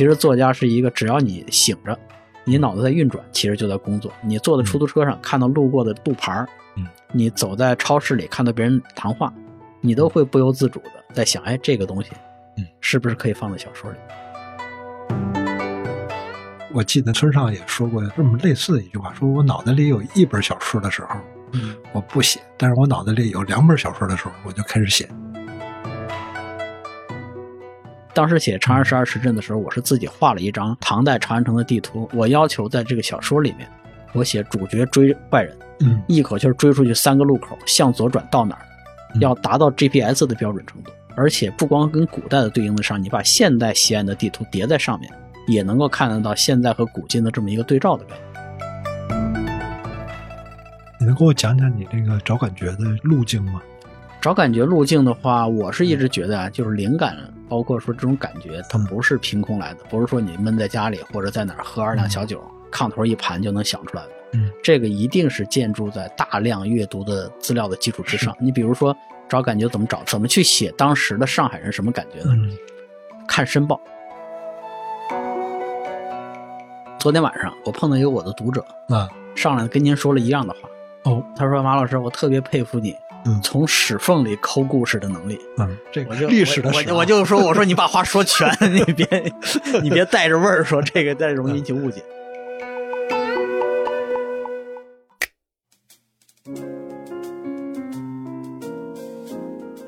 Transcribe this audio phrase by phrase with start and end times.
[0.00, 1.94] 其实作家是一个，只要你醒着，
[2.44, 4.10] 你脑子在运转，其实就在工作。
[4.22, 9.30] 你坐在出租车上看到路过的路牌儿，嗯，你走在超市里看到别人谈话，
[9.82, 12.12] 你都会不由自主的在想，哎，这个东西，
[12.56, 13.98] 嗯，是不是可以放在小说里？
[16.72, 21.16] 我记得村上也说过这么类似的一句话，说我脑袋里有一本小说的时候，
[21.52, 25.06] 嗯，我不写；但是我脑袋里有两本小说的时候，我就开始写。
[28.12, 32.08] 当时写《长安十二时辰》的时候，我是自己画了一张唐代长安城的地图。
[32.12, 33.68] 我要求在这个小说里面，
[34.12, 38.62] 我写主角追坏人，嗯一口气儿追出去三个路口，向左转到哪儿，
[39.14, 40.90] 嗯要达到 GPS 的标准程度。
[41.16, 45.12] 而且不光跟古代的对应得上，你把现代西安的地图叠在上面，
[45.46, 48.24] 也能够看得到现在和古今的这么一个对照的感觉。
[50.98, 53.62] 你能给我讲讲你这个找感觉的路径吗？
[54.20, 57.16] 找感觉路径的话，我是一直觉得啊，就是灵感，
[57.50, 64.10] 包括说这种感觉，它嗯不是凭空来的，不是说你闷在家里或者在哪儿喝二两小酒，炕头一盘就能想出来的。
[64.34, 68.34] 嗯，这个一定是建筑在大量阅读的资料的基础之上。
[68.38, 68.96] 你比如说
[69.28, 72.32] 找感觉怎么找，怎么去写当时的上海人什么感觉呢？
[72.36, 72.56] 嗯
[73.26, 73.80] 看申报。
[76.98, 80.68] 昨天晚上我碰到一个我的读者，啊上来跟您说了一样的话，
[81.10, 82.94] 哦他说马老师，我特别佩服你。
[83.24, 83.40] 嗯。
[83.42, 86.92] 从屎缝里抠故事的能力，嗯，这个历史的我史啊。
[86.92, 89.32] 我我就说，我说你把话说全， 你别
[89.82, 92.02] 你别带着味儿说这个，再容易引起误解。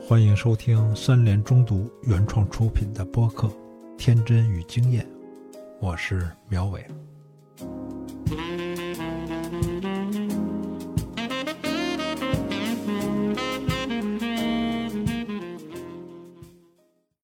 [0.09, 3.49] 欢迎收听三联中读原创出品的播客
[3.97, 5.03] 《天真与经验》，
[5.81, 6.85] 我是苗伟。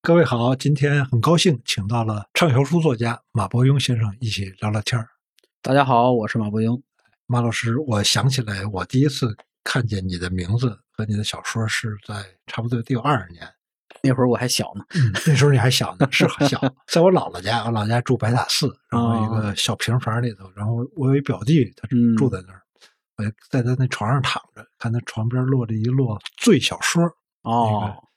[0.08, 5.06] 各位好，今天很高兴请到了畅销书作家马伯庸先生一起聊聊天儿。
[5.60, 6.80] 大家好，我是马伯庸。
[7.26, 13.46] 马老师，我想起来，我第一次看见你的名字和你的小说是在差不多得有二十年。
[14.02, 22.62] 那会儿我还小呢，嗯，那时候你还小呢， 是很小，在我姥姥家， 我姥姥家住白塔寺，然后一个小平房里头，然后我有一表弟，他嗯住在那儿，
[23.18, 27.04] 我就在他那床上躺着，看他床边落着一摞醉小说，
[27.42, 28.07] 哦，对，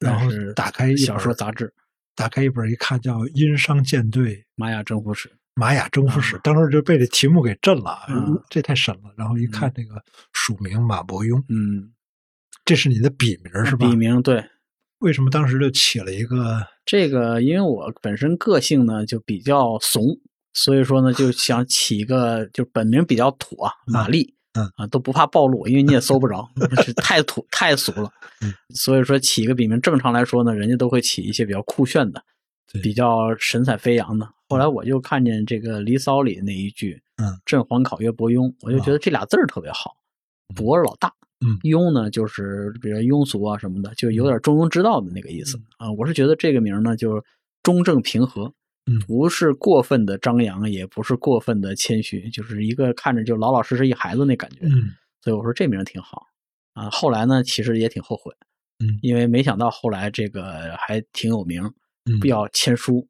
[0.00, 1.66] 然后是打开一小说杂志
[2.16, 5.28] 《打开一本一看叫《殷商舰队玛雅征服史》。
[5.54, 9.12] 玛雅征服史》，当时就被这题目给震了，嗯这太神了。
[9.16, 10.02] 然后一看这个
[10.32, 11.92] 署名马伯庸，嗯，
[12.64, 13.86] 这是你的笔名是吧？
[13.86, 14.42] 笔名对
[15.00, 20.02] 为什么当时就起了一个这个，因为我本身个性呢就比较怂，
[20.54, 24.34] 所以说呢就想起一个就本名比较土啊，玛丽。
[24.54, 26.48] 嗯啊，都不怕暴露，因为你也搜不着，
[26.84, 28.10] 是太土太俗了。
[28.42, 32.22] 嗯，所以说起一个笔名，正常来说呢，人家都会起一些比较酷炫的
[32.72, 34.28] 对，比较神采飞扬的。
[34.48, 39.94] 后来我就看见这个《离骚》里那一句“嗯，朕皇考曰伯庸”，我就觉得这俩字儿特别好。
[40.56, 41.12] 伯是老大，
[41.46, 45.92] 嗯庸呢就是比如庸俗啊什么的，就有点中庸之道的那个意思啊。
[45.92, 47.22] 我是觉得这个名呢，就是
[47.62, 48.54] 中正平和，嗯
[49.06, 54.60] 不是过分的张扬，也不是过分的谦虚，就是一个看着就老老实实一孩子那感觉。
[54.62, 54.90] 嗯
[55.22, 56.26] 所以我说这名挺好
[56.72, 56.88] 啊。
[56.90, 58.32] 后来呢，其实也挺后悔，
[58.78, 61.62] 嗯因为没想到后来这个还挺有名，
[62.06, 63.06] 嗯不要签书，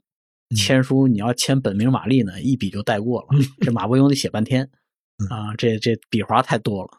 [0.50, 3.28] 嗯签书你要签本名玛丽呢，一笔就带过了，
[3.60, 4.68] 这马伯庸得写半天
[5.22, 6.90] 嗯啊，这这笔划太多了。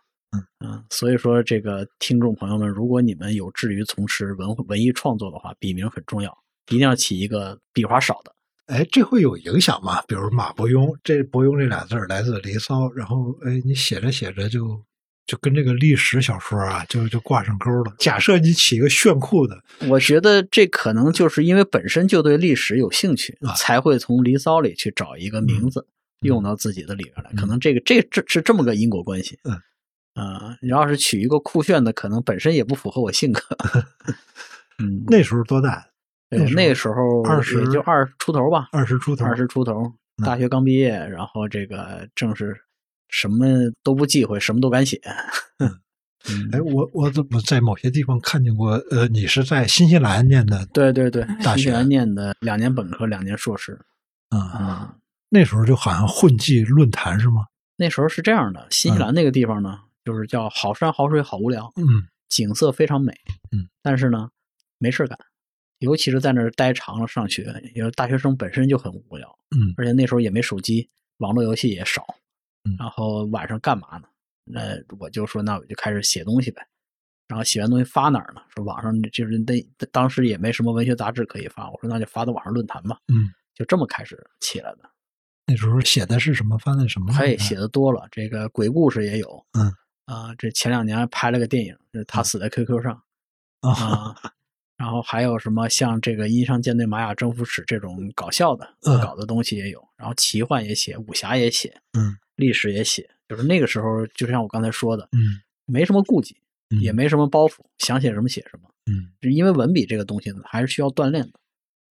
[0.64, 6.32] 嗯所以说这个听众朋友们，如果你们有志于从事文文艺创作的话，笔名很重要，
[6.70, 8.31] 一定要起一个笔划少的。
[8.72, 10.02] 哎，这会有影响吗？
[10.08, 14.82] 比如马伯庸，这伯庸这俩字儿来自《离骚》，然后哎，你写着写着就
[15.28, 17.94] 就跟这个历史小说啊，就就挂上钩了。
[18.00, 27.32] 假设你起一个炫酷的，我觉得这可能就是因为本身就对历史有兴趣，啊才会从《离骚》里去找一个名字、嗯用到自己的里边来。
[27.34, 29.40] 嗯可能这个这这是这么个因果关系。
[29.44, 29.54] 嗯，
[30.14, 33.42] 啊、你要是取一个酷炫的，可能本身也不符合我性格。
[34.78, 35.84] 嗯，那时候多大？
[36.40, 39.84] 对那个时候二十也就二十出头吧，二十出头，二十出头，
[40.18, 42.56] 嗯大学刚毕业，然后这个正是
[43.10, 43.46] 什么
[43.84, 45.00] 都不忌讳，什么都敢写。
[45.60, 45.70] 嗯
[46.30, 48.72] 嗯， 哎，我我怎么在某些地方看见过？
[48.92, 53.74] 呃，你是在新西兰念的对对对，大学新西兰念的两年本科，两年硕士。
[54.30, 54.58] 啊？
[54.60, 54.96] 嗯，
[55.30, 57.46] 那时候就好像混迹论坛是吗？
[57.76, 61.84] 那时候是这样的，新西兰那个地方呢，就是叫好山好水好无聊，嗯
[62.30, 63.12] 景色非常美，
[63.52, 64.30] 嗯，但是呢，
[64.78, 65.18] 没事干，
[65.82, 72.06] 尤其是在那儿待长了上学，因为大学生本身就很无聊，嗯而且那时候也没手机，网络游戏也少，
[72.64, 74.08] 嗯然后晚上干嘛呢？
[74.44, 74.62] 那
[75.00, 76.66] 我就说，那我就开始写东西呗。
[77.28, 78.42] 然后写完东西发哪儿呢？
[78.54, 79.56] 说网上就是那
[79.92, 82.98] 当时也没什么文学杂志可以发，我说那就发到网上论坛吧。
[83.08, 84.80] 嗯就这么开始起来的。
[85.48, 86.58] 那时候写的是什么？
[86.58, 87.14] 发的什么？
[87.14, 89.46] 嘿，写的多了，这个鬼故事也有。
[89.54, 89.72] 嗯
[90.06, 93.02] 啊，这前两年还拍了个电影，就是他死在 QQ 上
[93.62, 94.34] 啊啊。
[94.82, 103.08] 然后还有什么像这个《阴商舰队玛雅征服史》这种搞笑的搞的东西也有，然后奇幻也写，武侠也写，嗯历史也写。
[103.30, 106.36] 就是那个时候，就像我刚才说的，嗯没什么顾忌，
[106.72, 108.68] 嗯也没什么包袱，想写什么写什么。
[108.92, 111.40] 嗯就因为文笔这个东西呢，还是需要锻炼的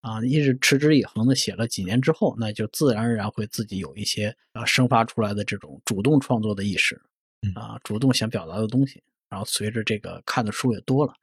[0.01, 7.01] 啊，一直持之以恒的写了几年之后，那就自然而然会自己有一些啊生发出来的这种主动创作的意识
[7.43, 11.17] 嗯，啊，主动想表达的东西，然后随着这个看的书也多了，嗯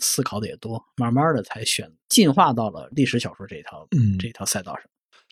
[0.00, 4.84] 思考的也多，慢慢的才选进化到了历史小说这一条嗯这一条赛道上。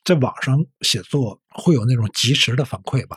[0.04, 3.16] 在网上写作会有那种及时的反馈吧？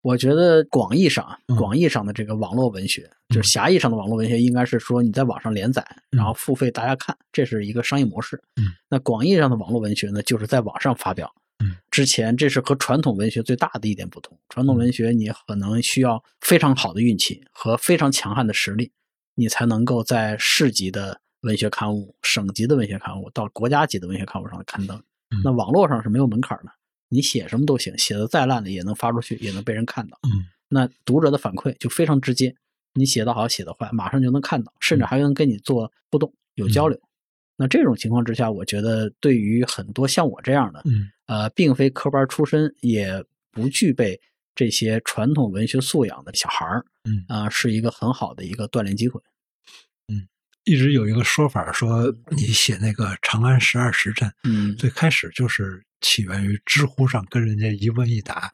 [0.00, 8.42] 我觉得广义上广义上的这个网络文学，就是狭义上的网络文学，应该是说你在网上连载，然后付费大家看，这是一个商业模式。
[8.56, 11.32] 嗯，那广义上的网络文学呢，就是在网上发表。
[11.62, 14.36] 嗯，之前这是和传统文学最大的一点不同。
[14.48, 18.90] 传统文学你可能需要非常好的运气和非常强悍的实力，
[19.34, 24.96] 你才能够在市级的文学刊物、省级的文学刊物到国家级的文学刊物上刊登。
[24.98, 26.70] 嗯那网络上是没有门槛的，
[27.08, 30.18] 你写什么都行，写的再烂的也能发出去，也能被人看到。
[30.24, 32.54] 嗯那读者的反馈就非常直接，
[32.94, 36.98] 你写的好写的坏，马上就能看到，甚至还能跟你做互动、有交流。
[37.56, 44.20] 那这种情况之下，我觉得对于很多像我这样的，嗯呃，并非科班出身，也不具备
[44.54, 49.20] 这些传统文学素养的小孩儿，嗯啊、是一个很好的一个锻炼机会。
[50.08, 50.28] 嗯
[50.64, 58.52] 一直有一个说法说，你写那个《长安十二时辰》，嗯，最开始就是起源于知乎上跟人家一问一答，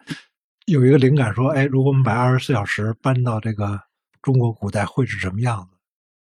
[0.65, 3.79] 有一个灵感说，哎，如果我们把二十四小时搬到这个
[4.23, 5.77] 中国古代会是什么样子？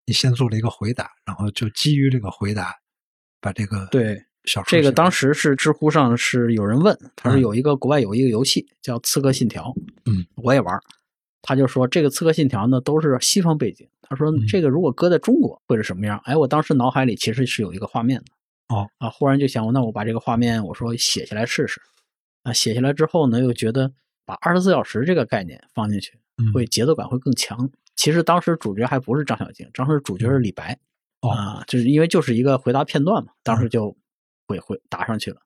[0.07, 2.75] 你先做了一个回答，然后就基于这个回答，
[3.41, 9.65] 把这个对小说这个当时时是知乎上是有人问，他说嗯有一个国外有一个游戏叫《刺客信条》，
[10.05, 10.81] 嗯，我也玩儿。
[11.43, 16.21] 他就说这个《刺客信条》呢都是西方背景，他说嗯这个如果搁在中国会是什么样？
[16.25, 18.27] 哎，我当时脑海里其实是有一个画面的。
[18.75, 21.81] 哦啊，忽然就想，那我把这个画面我说写下来试试。
[22.45, 23.93] 啊，写下来之后呢，又觉得
[24.27, 27.71] 把二十四小时这个概念放进去，嗯会节奏感会更强。
[27.97, 30.79] 其实当时主角还不是张小静，当时主角是李白。
[31.21, 33.95] 哦啊，就是因为就是一个回答片段嘛，当时就
[34.47, 35.41] 会会答上去了。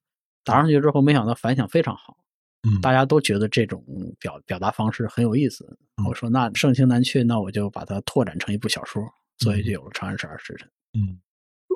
[0.44, 2.16] 答上去之后，没想到反响非常好，
[2.62, 3.84] 嗯大家都觉得这种
[4.18, 5.64] 表表达方式很有意思。
[5.96, 9.02] 嗯我说那盛情难却，那我就把它拓展成一部小说，
[9.38, 10.66] 所以就有了《长安十二时辰》。
[10.94, 11.18] 嗯，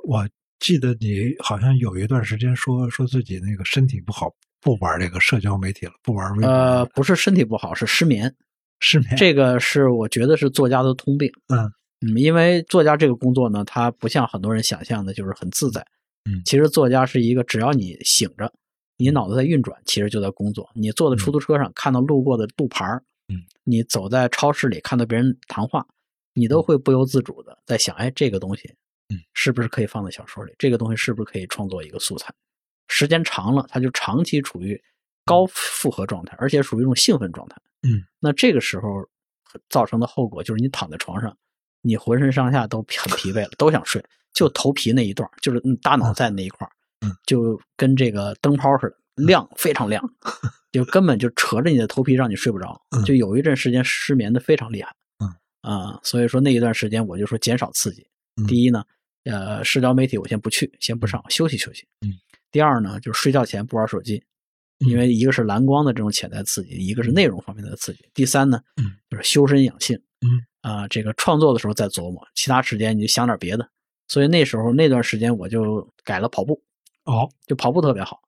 [0.05, 0.27] 我
[0.61, 8.33] 记得你好像有一段时间说说自己那个身体不好，不玩这个社交媒体了，不玩微博呃，不是身体不好，是失眠。
[8.79, 9.17] 失眠。
[9.17, 11.31] 这个是我觉得是作家的通病。
[11.49, 11.71] 嗯
[12.01, 15.85] 嗯，因为作家这个工作呢，他不像很多人想象的，就是很自在。
[16.25, 18.53] 嗯其实作家是一个，只要你醒着，
[18.97, 20.71] 你脑子在运转，其实就在工作。
[20.75, 25.87] 你坐在出租车上看到路过的路牌儿嗯，你走在超市里看到别人谈话，
[26.35, 28.69] 你都会不由自主的在想，哎，这个东西，
[29.09, 30.55] 嗯，是不是可以放在小说里？
[30.59, 32.33] 这个东西是不是可以创作一个素材？
[32.89, 34.81] 时间长了，它就长期处于
[35.25, 37.57] 高负荷状态，而且属于一种兴奋状态。
[37.83, 39.09] 嗯，那这个时候
[39.71, 41.37] 造成的后果就是你躺在床上，
[41.83, 44.03] 你浑身上下都很疲惫了，都想睡，
[44.33, 46.71] 就头皮那一段，就是嗯大脑在那一块儿，
[47.07, 50.03] 嗯，就跟这个灯泡似的，亮非常亮，
[50.73, 55.29] 就根本就扯着你的头皮让你睡不着，嗯就有一阵时间失眠的非常厉害，嗯
[55.61, 58.07] 啊、所以说那一段时间我就说减少刺激。
[58.41, 58.83] 嗯第一呢，
[59.25, 61.87] 呃，社交媒体我先不去，先不上，休息休息。
[62.01, 62.15] 嗯。
[62.51, 64.23] 第二呢，就是睡觉前不玩手机，
[64.79, 68.05] 因为一个是蓝光的这种潜在刺激，一个是内容方面的刺激。
[68.15, 70.01] 第三呢，嗯，就是修身养性。
[70.23, 70.41] 嗯。
[70.63, 73.69] 啊、这个创作的时候再琢磨，其他时间你就想点别的。
[74.07, 76.63] 所以那时候那段时间我就改了跑步，
[77.05, 78.21] 哦，就跑步特别好，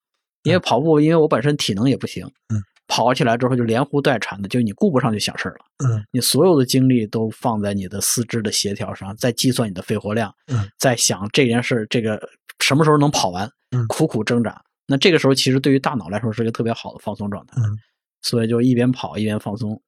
[0.43, 6.05] 因为跑步，因为我本身体能也不行，嗯，跑起来之后就连呼带喘的，就你顾不上去想事儿了，嗯。
[6.11, 12.21] 你所有的精力都放在你的四肢的协调上，在计算你的肺活量，嗯，在想这件事这个
[12.59, 13.87] 什么时候能跑完，嗯。
[13.87, 14.61] 苦苦挣扎。
[14.89, 17.79] 那这个时候其实对于大脑来说是一个特别好的放松状态，嗯。
[18.23, 19.81] 所以就一边跑一边放松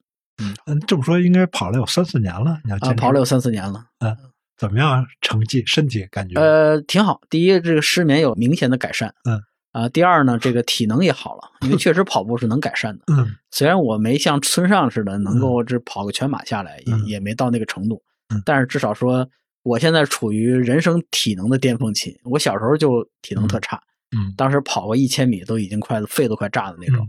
[0.67, 2.61] 嗯，这么说应该跑了有三四年了。
[2.65, 4.17] 你要啊，跑了有三四年了，嗯
[4.59, 5.07] 怎么样啊？
[5.21, 6.41] 成绩、身体感觉？
[6.41, 7.21] 呃，挺好。
[7.29, 9.41] 第一，这个失眠有明显的改善，嗯，
[9.73, 13.05] 啊，第二呢，这个体能也好了，因为确实跑步是能改善的。
[13.09, 18.03] 嗯虽然我没像村上似的能够这跑个全马下来，嗯也也没到那个程度，
[18.35, 19.29] 嗯但是至少说
[19.63, 22.19] 我现在处于人生体能的巅峰期。
[22.25, 23.81] 我小时候就体能特差，
[24.17, 27.07] 嗯当时跑个一千米都已经快肺都快炸的那种、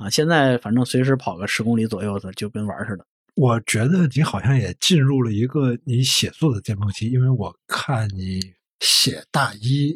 [0.00, 0.10] 啊。
[0.10, 3.06] 现在反正随时跑个十公里左右的，就跟玩儿似的。
[3.36, 8.40] 我觉得你好像也进入了一个你写作的巅峰期，因为我看你
[8.80, 9.94] 写大一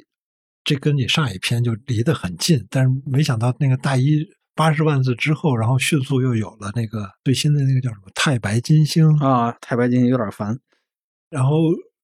[0.62, 10.58] 这跟你上一篇就离得很近，但是没想到那个大一八十万字之后，然后迅速又有了那个最新的那个叫什么太白金星，啊，太白金星有点烦。
[11.28, 11.56] 然后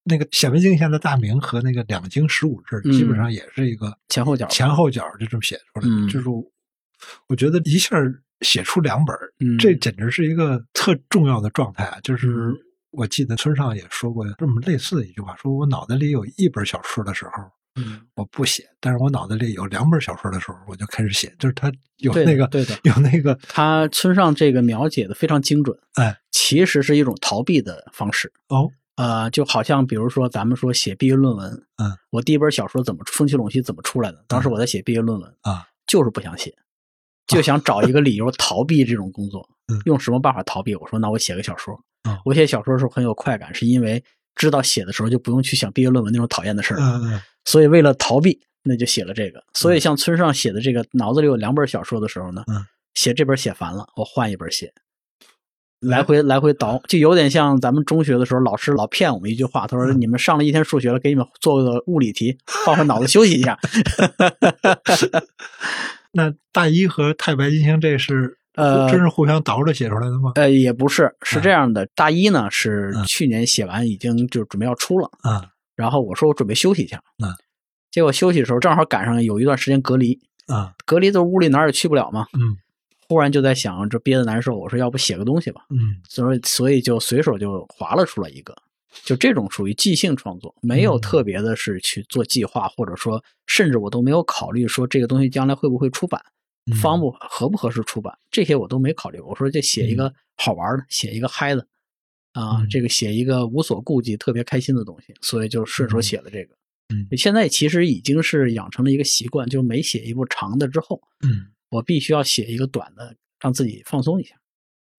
[0.03, 6.29] 那个显微镜下的大明和那个两经十五制，嗯基本上也是一个前后脚前后脚就这么写出来就是
[7.27, 7.97] 我觉得一下
[8.41, 11.99] 写出两本，嗯这简直是一个特重要的状态啊！
[12.03, 12.57] 就是嗯
[12.91, 17.31] 我记得村上也说过这么类似的一句话，说我脑袋里有一本小说的时候。
[17.77, 28.29] 嗯，我不写，但是我脑子里有两本小说的时候，我就开始写，就是他有那个对的 有那个他村上这个描写的非常精准，哎其实是一种逃避的方式。
[28.49, 34.21] 哦呃，就好像比如说咱们说写毕业论文，嗯，我第一本小说怎么《风起陇西》怎么出来的？
[34.27, 36.53] 当时我在写毕业论文啊，就是不想写，
[37.31, 39.47] 就想找一个理由逃避这种工作。
[39.71, 40.75] 嗯用什么办法逃避？
[40.75, 41.73] 我说那我写个小说。
[42.03, 44.03] 啊我写小说的时候很有快感，是因为
[44.35, 46.75] 知道写的时候就不用去想毕业论文那种讨厌的事
[47.45, 49.41] 所以为了逃避，那就写了这个。
[49.53, 54.73] 所以像村上写的这个脑子里有两本小说的时候呢，嗯写这本写烦了，我换一本写。
[55.79, 63.57] 来回来回倒，就有点像咱们中学的时候，老师老骗我们一句话，他说：“你们上了一天数学了，给你们做个物理题，换换脑子休息一下。
[66.11, 71.87] 那大一和太白金星这是呃真是互相倒着写出来的吗？”呃，也不是，是这样的。
[71.95, 75.09] 大一呢是嗯去年写完，已经就准备要出了。
[75.21, 77.01] 啊然后我说我准备休息一下。
[77.23, 77.29] 嗯
[77.89, 82.25] 结果休息的时候正好赶上有一段时间隔离，啊隔离在屋里哪儿也去不了嘛。
[82.33, 82.55] 嗯
[83.09, 85.63] 忽然就在想，这憋得难受，我说要不写个东西吧。
[85.69, 88.55] 嗯所以所以就随手就划了出来一个，
[89.03, 96.21] 就这种属于即兴创作，没有嗯特别的是去做计划，或者说甚至我都没有考虑说这个东西将来会不会出版，
[96.71, 99.19] 嗯方不合不合适出版，这些我都没考虑。
[99.19, 101.65] 我说就写一个好玩的，写一个嗨的，
[102.33, 106.55] 啊，嗯这个写一个无所顾忌、特别开心的东西，所以就顺手写了这个。
[106.93, 114.35] 嗯现在其实已经是养成了一个习惯，就是每写一部长的之后，嗯我必须要写一个短的，让自己放松一下，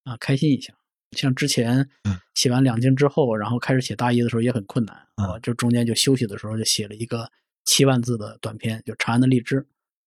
[0.05, 0.73] 啊，开心一下。
[1.13, 2.17] 像之前嗯。
[2.35, 5.27] 写完两经之后，然后开始写大一的时候也很困难，嗯。
[5.29, 7.29] 我就中间就休息的时候就写了一个
[7.65, 9.61] 七万字的短篇，就《长安的荔枝》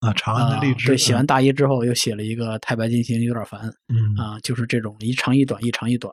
[0.07, 4.15] 啊，长安的荔枝啊对，写完大一之后又写了一个《太白金星》，有点烦嗯。
[4.17, 6.13] 啊，就是这种一长一短，一长一短。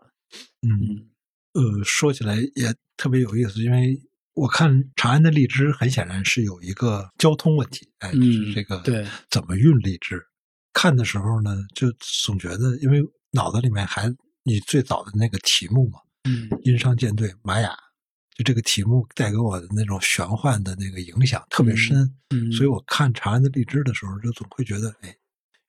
[0.61, 0.69] 嗯。
[0.71, 1.09] 嗯。
[1.53, 3.99] 呃，说起来也特别有意思，因为
[4.35, 10.21] 我看长安的荔枝很显然是有一个交通问题，哎，就是嗯这个对怎么运荔枝。
[10.73, 12.99] 看的时候呢，就总觉得，因为
[13.31, 14.07] 脑子里面还
[14.43, 17.75] 你最早的那个题目嘛，嗯殷商舰队玛雅，
[18.37, 25.15] 就这个题目带给我的那种玄幻的那个影响特别深，嗯，所以我看长安的荔枝的时候，就总会觉得，哎，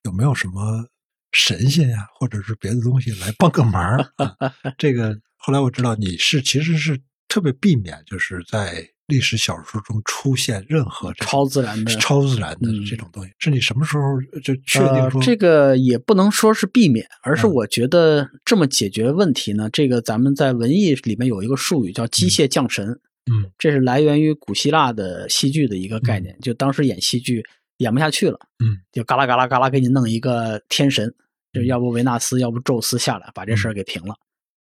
[0.03, 0.87] 有没有什么
[1.31, 4.35] 神仙呀、或者是别的东西来帮个忙儿、啊？
[4.77, 12.85] 这个后来我知道你是其实是特别避免，就是在历史小说中出现任何超自然的超自然的嗯。
[12.85, 13.31] 这种东西。
[13.39, 17.53] 是你什么时候就确定说、呃、这个也不能说是避免，而是嗯。
[17.53, 22.99] 我觉得这么解决问题呢，这个咱们在文艺里面有一个术语叫机械降神，
[23.31, 23.51] 嗯。
[23.57, 27.43] 这是来源于古希腊的戏剧的一个概念，就当时演戏剧
[27.77, 31.13] 演不下去了，嗯，就嘎啦嘎啦嘎啦给你弄一个天神，
[31.53, 34.15] 就要不维纳斯，要不宙斯下来把这事儿给平了，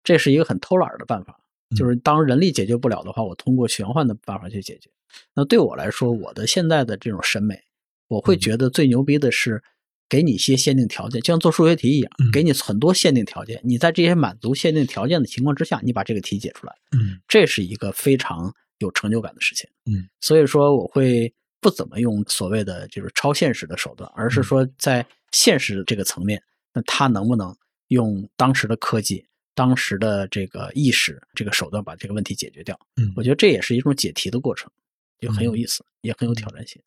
[0.03, 1.37] 这是一个很偷懒的办法。
[1.75, 4.89] 就是当人力解决不了的话，我通过玄幻的办法去解决。
[5.35, 7.59] 那对我来说，我的现在的这种审美，
[8.07, 9.63] 我会觉得最牛逼的是
[10.09, 13.61] 给你一些限定条件，就像做数学题一样嗯，给你很多限定条件。
[13.63, 19.69] 你在这些满足限定条件的情况之下，你把这个题解出来，嗯这是一个非常有成就感的事情。
[19.85, 26.41] 嗯，所以说我会不怎么用所谓的就是超现实的手段，而是嗯说在现实这个层面，
[26.73, 27.55] 那他能不能
[27.89, 29.25] 用当时的科技？
[29.55, 33.11] 当时的这个意识、这个手段把这个问题解决掉，嗯。
[33.15, 34.71] 我觉得这也是一种解题的过程，
[35.19, 36.81] 就很有意思，也很有挑战性。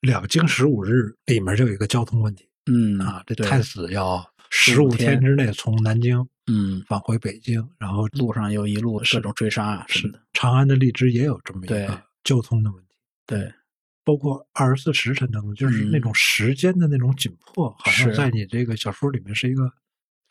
[0.00, 12.94] 两京十五日里面就有一个交通问题嗯啊，这太子要十五天之内从南京嗯，返回北京，然后路上又一路各种追杀啊什是么的，长安的荔枝也有这么一个交通的问题。
[13.26, 13.52] 对，
[14.04, 15.90] 包括二十四时辰当中，就是嗯。
[15.90, 19.72] 那种时间的那种紧迫，好像在你这个小说里面是一个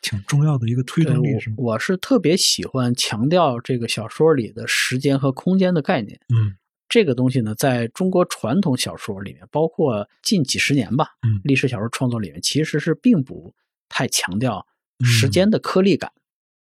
[0.00, 1.56] 挺重要的一个推对动力，是吗？
[1.58, 6.18] 我我是特别喜欢强调这个小说里的时间和空间的概念。
[6.34, 6.56] 嗯
[6.88, 13.52] 这个东西呢，在中国传统小说里面，包括近几十年吧，嗯历史小说创作里面，其实是并不
[13.88, 14.64] 太强调
[15.00, 16.12] 嗯时间的颗粒感。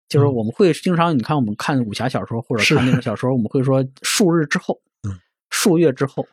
[0.08, 6.26] 就是我们会经常，你看我们看武侠小说或者看那种小说，我们会说数日之后，嗯，数月之后，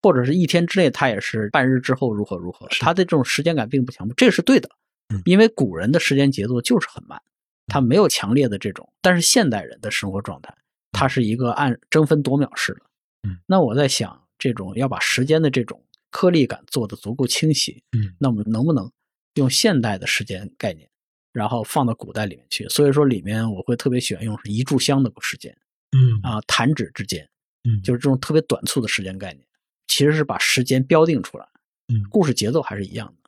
[0.00, 2.70] 或者是一天之内，它也是半日之后如何如何。
[2.70, 4.89] 是它的这种时间感并不强，这是对的嗯，
[5.24, 7.20] 因为古人的时间节奏就是很慢，
[7.66, 10.56] 他没有强烈的这种，但是现代人的生活状态，
[10.92, 12.80] 它是一个按争分夺秒式的。
[13.28, 18.14] 嗯，那我在想，这种要把时间的这种颗粒感做得足够清晰，嗯。
[18.18, 18.90] 那我们能不能
[19.34, 20.88] 用现代的时间概念，
[21.32, 22.68] 然后放到古代里面去？
[22.68, 25.56] 所以说里面我会特别喜欢用是一炷香的时间
[25.92, 26.20] 嗯。
[26.22, 27.28] 啊，弹指之间，
[27.64, 29.46] 嗯，就是这种特别短促的时间概念，
[29.86, 31.46] 其实是把时间标定出来，
[31.88, 32.02] 嗯。
[32.10, 33.19] 故事节奏还是一样的。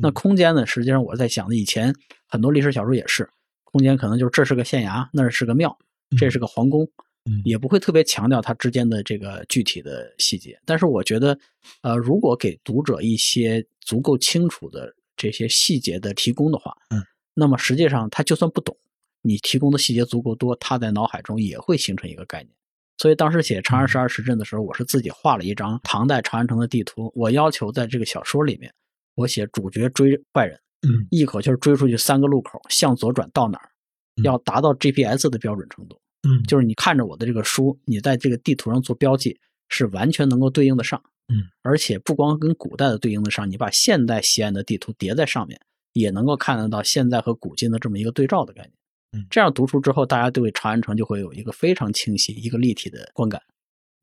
[0.00, 0.66] 那嗯空间呢？
[0.66, 1.94] 实际上我在想的，以前
[2.26, 3.28] 很多历史小说也是，
[3.64, 5.76] 空间可能就是这是个县衙，那是个庙，
[6.18, 6.84] 这是个皇宫，
[7.24, 10.58] 嗯也不会特别强调它之间的这个具体的细节。
[10.64, 11.38] 但是我觉得，
[11.82, 17.02] 呃，如果给读者一些足够清楚的这些细节的提供的话，嗯，
[17.34, 18.76] 那么实际上他就算不懂，
[19.22, 22.50] 你提供的细节足够多，他在脑海中也会形成一个概念。
[22.96, 28.70] 所以当时写《长安十二时辰》的时候，我是自己画了一张唐代长安城的地图，我要求在这个小说里面，
[29.20, 33.68] 我写主角追坏人，嗯一口气儿追出去三个路口，向左转到哪儿，
[34.16, 36.00] 嗯要达到 GPS 的标准程度。
[36.26, 41.02] 嗯就是你看着我的这个书，你在这个地图上做标记，是完全能够对应得上。
[41.28, 45.60] 嗯，而且不光跟古代的对应得上，你把现代西安的地图叠在上面，
[45.92, 48.72] 也能够看得到现在和古今的这么一个对照的概念。
[49.12, 53.40] 嗯这样读出之后，大家对长安城就会有一个非常清晰、一个立体的观感。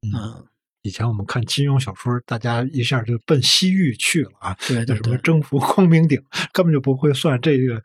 [0.01, 0.45] 嗯。
[0.87, 6.21] 嗯，以前我们看金庸小说，大家一下就奔西域去了啊，对对对，那什么征服光明顶，
[6.53, 7.81] 根本就不会算这个。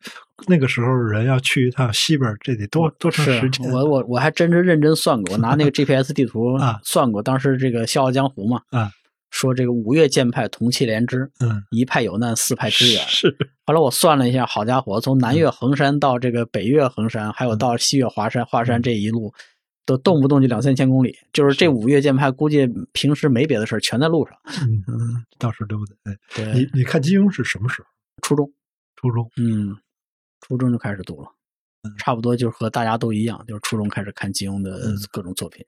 [0.48, 3.70] 那个时候人要去一趟西边，这得多多长时间？
[3.70, 8.90] 我我我还真是认真算过，我拿那个 GPS 地图啊算过，当时这个《笑傲江湖》嘛，啊，
[9.30, 13.00] 说这个五岳剑派同气连枝，嗯，一派有难，四派支援。
[13.06, 19.32] 是， 后来我算了一下，好家伙，从南岳衡山到这个北岳衡山，还有到西岳华山、华山这一路，
[19.84, 21.16] 都动不动就两三千公里。
[21.32, 24.36] 就是这五岳剑派，估计平时没别的事儿全在路上。
[24.62, 26.10] 嗯嗯，到处溜达。
[26.10, 27.88] 哎，对，你你看金庸是什么时候？
[28.22, 28.52] 初中，
[28.96, 29.30] 初中？
[29.36, 29.76] 嗯，
[30.40, 31.28] 初中就开始读了
[31.82, 35.64] 嗯，差不多就是和大家都一样，就是初中开始看金庸的嗯各种作品。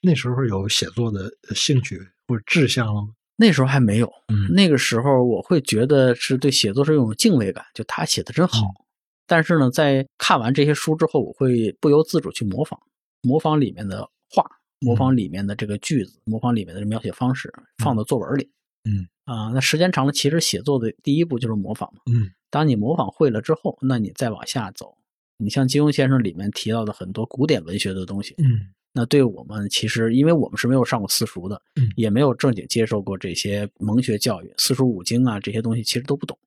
[0.00, 3.08] 那时候有写作的兴趣或者志向了吗？
[3.36, 8.66] 那时候还没有，嗯那个时候我会觉得是对写作是一种敬畏感，就他写的真好。
[8.66, 8.80] 嗯
[9.26, 12.78] 但是呢，在看完这些书之后，我会不由自主去模仿，
[13.24, 14.44] 模仿里面的话，
[14.80, 18.48] 模仿里面的这个句子，模仿里面的描写方式，放到作文里。
[18.84, 22.02] 嗯啊、那时间长了，其实写作的第一步就是模仿嘛。
[22.12, 24.96] 嗯当你模仿会了之后，那你再往下走，
[25.38, 36.38] 你像金庸先生里面提到的很多古典文学的东西，嗯那对我们其实，因为我们是没有上过私塾的，嗯也没有正经接受过这些蒙学教育，四书五经啊这些东西其实都不懂。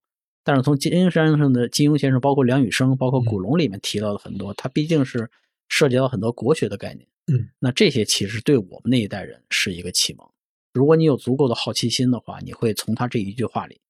[0.45, 5.29] 但是从金庸先生的金庸先生，包括梁羽生，包括古龙里面提到的很多，他毕竟是
[5.67, 7.07] 涉及到很多国学的概念。
[7.31, 10.25] 嗯，那这些其实对我们那一代人是一个启蒙。
[10.73, 13.81] 如果你有足够的好奇心的话，你会从他这一句话里，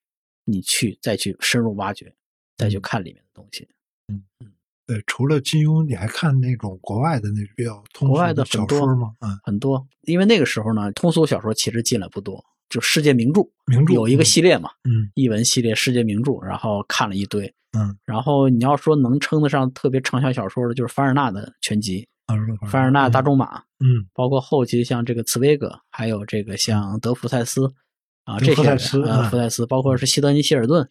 [0.45, 2.13] 你去再去深入挖掘，
[2.57, 3.67] 再去看里面的东西。
[4.07, 4.51] 嗯嗯
[4.87, 9.13] 对，除了金庸，你还看那种国外的那比较通俗国外的小说吗？
[9.19, 17.53] 嗯，很多，因为那个时候呢，通俗小说其实进来不多，就世界名著名著有一个系列嘛，嗯译文系列世界名著，然后看了一堆。
[17.77, 22.35] 嗯，然后你要说能称得上特别畅销小说的，就是凡尔纳的全集，啊，
[22.69, 27.71] 凡尔纳大仲马，嗯包括后期像这个茨威格，还有这个像德弗塞斯
[28.23, 30.87] 啊德这些人弗塞斯呃嗯弗塞斯，包括是希德尼希尔顿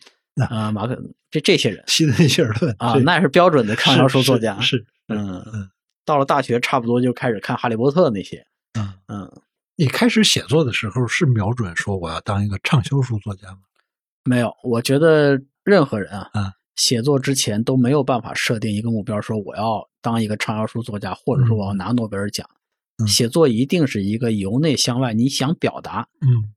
[0.49, 4.61] 啊马克这这些人 希德尼希尔顿啊，这那是标准的畅销书作家。
[4.61, 5.69] 是，是嗯嗯
[6.05, 8.47] 到了大学，差不多就开始看《哈利波特》那些。
[8.79, 8.93] 嗯。
[9.09, 9.33] 嗯，
[9.77, 13.59] 你开始写作的时候是瞄准说我要当一个畅销书作家吗？
[14.25, 22.49] 没有，我觉得任何人啊，嗯写作之前都没有办法设定一个目标，说我要当一个畅销书作家，或者说我要拿诺贝尔奖。
[22.99, 26.55] 嗯写作一定是一个由内向外，你想表达嗯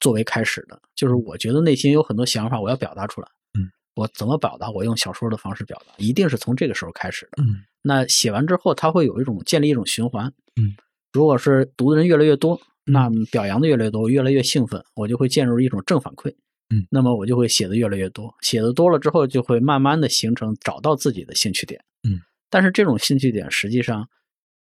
[0.00, 3.28] 作为开始的，就是我觉得内心有很多想法，我要表达出来。
[3.58, 4.70] 嗯，我怎么表达？
[4.70, 7.42] 我用小说的方式表达，一定是从这个时候开始的。
[7.42, 10.26] 嗯那写完之后，它会有一种建立一种循环。
[10.60, 10.76] 嗯，
[11.12, 16.34] 如果是读的人越来越多，那表扬的越来越多，我越来越兴奋，我就会进入一种正反馈。
[16.70, 21.82] 嗯，那么我就会写的越来越多，写的多了之后，就会慢慢的形成找到自己的兴趣点。
[22.08, 24.06] 嗯，但是这种兴趣点实际上，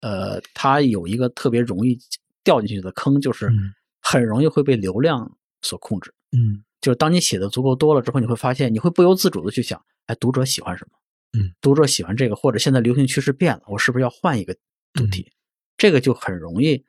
[0.01, 1.97] 呃，它有一个特别容易
[2.43, 6.13] 掉进去的坑，就是嗯很容易会被流量所控制。
[6.35, 11.39] 嗯就是当你写的足够多了之后，你会发现，你会不由自主的去想，哎，读者喜欢什么？
[11.39, 14.53] 嗯，读者喜欢这个，或者现在流行趋势变了，我是不是要换一个
[14.93, 15.31] 主题？
[15.77, 16.83] 这个就很容易，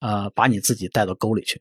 [0.00, 1.60] 呃，把你自己带到沟里去，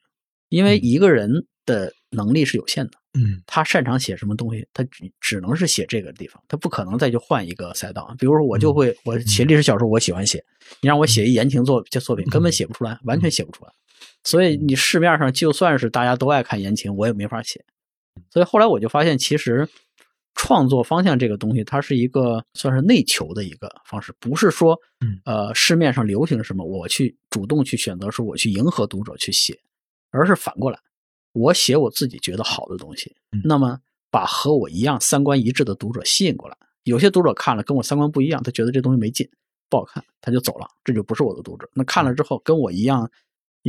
[0.49, 8.15] 因为嗯一个人的能力是有限的，嗯他擅长写什么东西，他只只能是写这个地方，他不可能再去换一个赛道。
[8.17, 10.43] 比如说，我就会我写历史小说，我喜欢写，
[10.81, 13.71] 你让我写一言情作这作品，根本写不出来，完全写不出来。
[14.23, 17.63] 所以你市面上就算是大家都爱看言情，我也没法写。
[18.29, 19.67] 所以后来我就发现，其实
[20.39, 29.59] 创作方向这个东西，它是一个算是内求的一个方式，不是说嗯呃市面上流行什么，我去主动去选择说我去迎合读者去写，
[30.11, 30.79] 而是反过来，
[31.33, 33.77] 我写我自己觉得好的东西，嗯那么
[34.11, 36.55] 把和我一样三观一致的读者吸引过来。
[36.83, 39.27] 有些读者看了跟我三观不一样，他觉得这东西没劲，
[39.69, 41.67] 不好看，他就走了，这就不是我的读者。
[41.73, 43.09] 那看了之后跟我一样。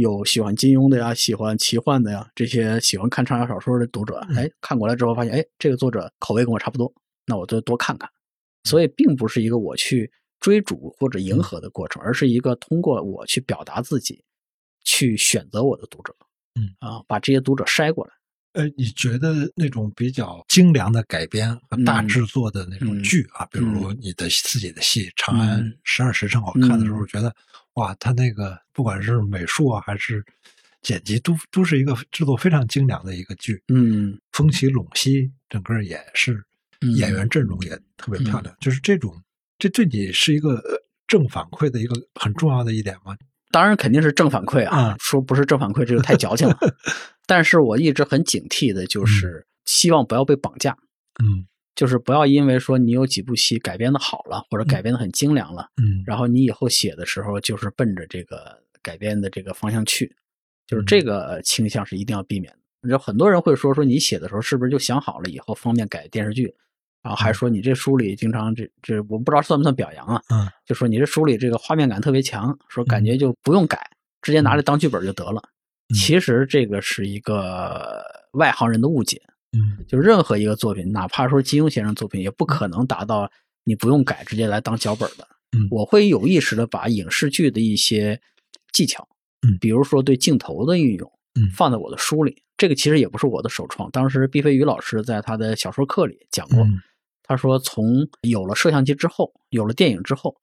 [0.01, 6.93] 有喜欢金庸的呀，喜欢奇幻的呀，这些喜欢看畅销小说的读者，嗯哎，看过来之后发现，哎，这个作者口味跟我差不多，
[7.27, 8.09] 那我就多看看。
[8.63, 10.09] 所以，并不是一个我去
[10.39, 14.23] 追逐或者迎合的过程，而是一个通过我去表达自己，
[14.85, 16.15] 去选择我的读者。
[16.55, 18.13] 嗯啊，把这些读者筛过来。
[18.53, 27.35] 呃，你觉得那种比较精良的改编和大制作的那种嗯剧啊，比如你的自己的戏《长安十二时辰》，我看的时候觉得，
[27.79, 30.25] 哇，他那个不管是美术啊还是
[30.83, 33.63] 剪辑，都都是一个制作非常精良的一个剧。
[33.69, 36.45] 嗯，风起陇西，整个也是
[36.81, 39.15] 嗯演员阵容也特别漂亮，就是这种，
[39.59, 43.17] 这对你是一个呃正反馈的一个很重要的一点吗？
[43.51, 46.59] 当然肯定是正反馈啊，嗯说不是正反馈这个太矫情了。
[47.27, 50.77] 但是我一直很警惕的，就是希望不要被绑架，
[51.23, 51.47] 嗯
[51.79, 56.03] 就是不要因为说你有几部戏改编的好了，或者改编的很精良了，嗯。
[56.05, 60.19] 然后你以后写的时候就是奔着这个改编的这个方向去，嗯
[60.67, 62.89] 就是这个倾向是一定要避免的。
[62.89, 66.53] 有很多人会说说你写的时候是不是就想好了以后方便改电视剧，
[67.01, 70.49] 然后还说你这书里经常这这我不知道算不算表扬啊，嗯。
[70.67, 73.89] 就说你这书里这个画面感特别强，说感觉就不用改，
[74.21, 75.41] 直接拿着当剧本就得了。
[75.91, 75.95] 嗯。
[75.95, 79.85] 其实这个是一个外行人的误解，嗯。
[79.87, 83.31] 就任何一个作品，哪怕说金庸先生作品，也不可能达到
[83.65, 85.27] 你不用改直接来当脚本的。
[85.53, 85.69] 嗯。
[85.71, 88.21] 我会有意识的把影视剧的一些
[88.73, 89.09] 技巧，
[89.47, 89.57] 嗯。
[89.61, 91.51] 比如说对镜头的运用，嗯。
[91.55, 92.43] 放在我的书里。
[92.57, 96.81] 这个其实也不是我的首创，当时毕飞宇老师在他的小说课里讲过，嗯。
[97.23, 100.35] 他说从有了摄像机之后，有了电影之后，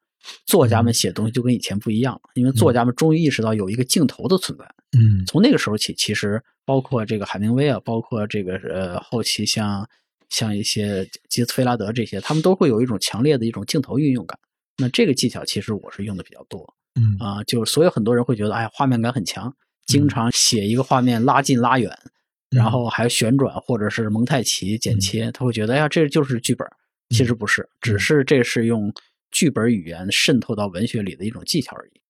[0.45, 0.93] 作家们嗯。
[0.93, 4.65] 写东西就跟以前不一样了，因为作家们终于意识到有一个镜头的存在。
[4.97, 5.25] 嗯。
[5.25, 9.87] 从那个时候起，其实包括这个海明威啊，包括这个呃后期像
[10.29, 14.37] 像一些杰斯菲拉德这些，他们都会有一种强烈的一种镜头运用感。
[14.77, 17.15] 那这个技巧其实我是用的比较多嗯。
[17.19, 19.53] 啊、就是所有很多人会觉得，哎，画面感很强，
[19.85, 21.91] 经常写一个画面拉近拉远，
[22.49, 26.67] 然后还旋转或者是蒙太奇剪切，他会觉得，哎呀，这就是剧本。
[27.09, 28.91] 其实不是，只是这是用
[29.35, 32.01] 剧本语言渗透到文学里的一种技巧而已。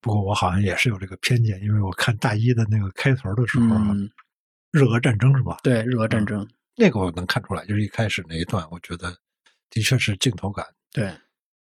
[0.00, 4.08] 不过我好像也是有这个偏见，因为我看大一的那个开头的时候啊，嗯，
[4.70, 5.58] 日俄战争是吧？
[5.64, 9.12] 对，日俄战争，那个我能看出来，就是一开始那一段，我觉得
[9.70, 10.64] 的确是镜头感。
[10.92, 11.12] 对，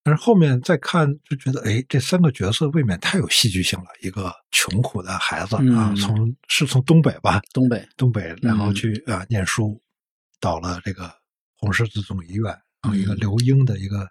[0.03, 3.87] 但是后面再看就觉得，哎，这三个角色未免太有戏剧性了。
[4.01, 9.81] 一个穷苦的孩子啊，嗯从是从东北吧，东北，东北，然后嗯去啊、念书，
[10.39, 11.11] 到了这个
[11.57, 12.45] 红十字总医院，
[12.83, 14.07] 然后一个嗯留英的一个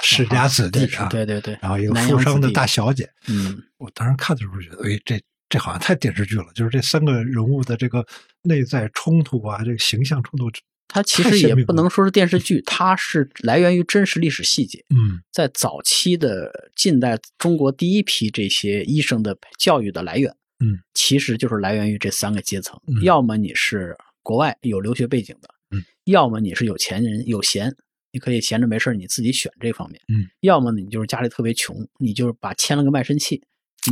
[0.00, 3.08] 世家子弟啊，对对对，然后一个富商的大小姐。
[3.28, 8.06] 嗯，我当时看的时候觉得，哎，这这好像太电视剧了，就是这三个人物的这个
[8.42, 10.50] 内在冲突啊，这个形象冲突，
[10.88, 14.84] 它其实也不能说是电视剧，它是来源于真实历史细节。
[14.90, 20.30] 嗯在早期的近代中国第一批这些医生的教育的来源，
[20.64, 27.74] 嗯，其实就是来源于这三个阶层，嗯要么你是国外有留学背景的，嗯，要么你是有钱人有闲，
[28.12, 33.42] 你可以闲着没事儿你自己选这方面，嗯，要么你就是家里特别穷，你就是把签了个卖身契，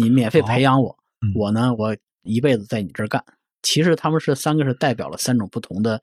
[0.01, 1.33] 你免费培养我，嗯。
[1.35, 3.25] 我呢我一辈子在你这儿干。
[3.63, 6.01] 其实他们是三个是代表了三种不同的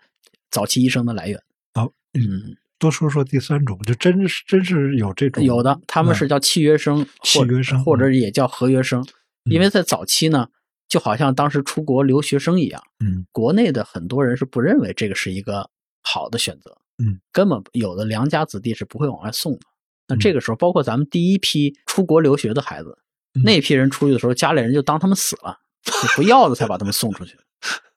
[0.51, 1.41] 早期医生的来源，
[1.73, 2.57] 好，嗯。
[2.77, 9.01] 多说说第三种，就真是真是有这种有的，他们嗯是叫契约生，或契约生或者也叫合约生，
[9.45, 9.53] 嗯。
[9.53, 10.49] 因为在早期呢，
[10.89, 13.25] 就好像当时出国留学生一样，嗯。
[13.31, 15.69] 国内的很多人是不认为这个是一个
[16.01, 19.59] 好的选择，嗯，根本有的良家子弟是不会往外送的。
[20.07, 22.97] 那嗯这个时候，包括咱们第一批出国留学的孩子，
[23.33, 27.35] 嗯那批人出去的时候，家里人就当他们死了，就不要了才把他们送出去。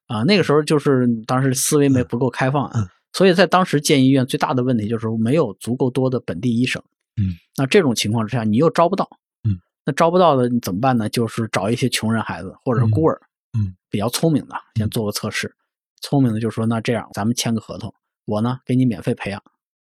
[0.06, 6.80] 啊，那个时候就是当时思维没不够开放啊，嗯所以在当时建医院最大的问题就是没有足够多的本地医生。
[7.16, 9.08] 嗯，那这种情况之下，你又招不到。
[9.48, 11.08] 嗯，那招不到的你怎么办呢？
[11.08, 13.20] 就是找一些穷人孩子或者是孤儿，
[13.58, 15.52] 嗯，比较聪明的，先做个测试。
[16.00, 17.92] 聪明的就说那这样，咱们签个合同，
[18.28, 19.42] 我呢给你免费培养，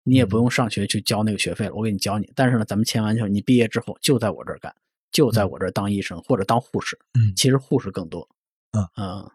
[0.03, 2.31] 你也不用上学去交那个学费了，我给你教你。
[2.33, 4.73] 但是呢，咱们签完之后，你毕业之后就在我这儿干，
[5.11, 6.97] 就在我这儿当医生或者当护士。
[7.13, 8.25] 嗯其实护士更多。
[8.71, 9.31] 嗯嗯，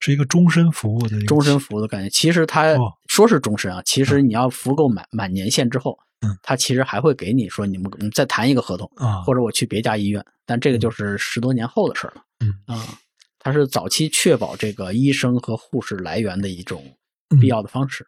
[0.00, 2.10] 是一个终身服务的终身服务的感觉。
[2.10, 12.24] 其实他哦说是终身啊，其实你要服够满满年限之后，嗯，他其实还会给你说你们你再谈一个合同，啊，或者我去别家医院，但这个就是十多年后的事儿了。
[12.40, 12.98] 嗯啊，
[13.38, 16.84] 它是早期确保这个医生和护士来源的一种
[17.30, 18.04] 嗯必要的方式。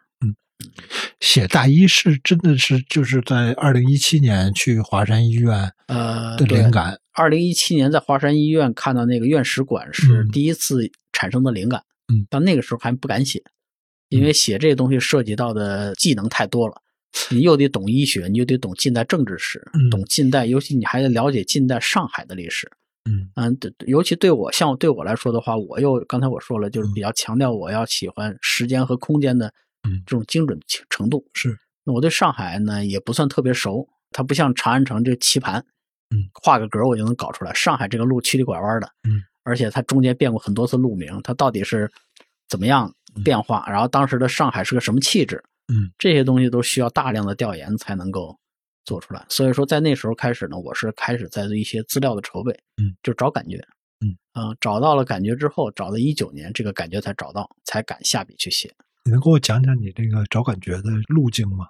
[1.21, 11.83] 写大一是真的是就是在二零一七年去华山医院呃，的灵感，二零一七年在华山医院看到那个院史馆是嗯第一次产生的灵感。
[12.12, 13.43] 嗯，但那个时候还不敢写，
[14.11, 16.75] 因为写这个东西涉及到的技能太多了。
[17.31, 22.71] 你又得懂医学，你又得懂近代政治史，嗯懂近代，尤其你还得了解近代上海的历史。
[23.09, 29.53] 嗯嗯，对，尤其对我像对我来说的话，我又刚才我说了，就是比较强调我要喜欢时间和空间的
[29.85, 31.25] 嗯这种精准程程度。
[31.35, 35.64] 是，那我对上海呢也不算特别熟，它不像长安城这棋盘，
[36.11, 37.53] 嗯，画个格我就能搞出来。
[37.55, 41.90] 上海这个路曲里拐弯的，嗯，而且它中间变过很多次路名，它到底是
[42.49, 42.94] 怎么样
[43.25, 43.64] 变化？
[43.68, 45.42] 然后当时的上海是个什么气质？
[45.68, 48.38] 嗯，这些东西都需要大量的调研才能够
[48.85, 49.25] 做出来。
[49.29, 53.57] 所以说，在那时候开始呢，我是开始在做一些资料的筹备，嗯，就找感觉，
[54.01, 58.75] 嗯啊、找到了感觉之后，找到一九年，这个感觉才找到，才敢下笔去写。
[59.05, 61.67] 你能给我讲讲你这个找感觉的路径吗？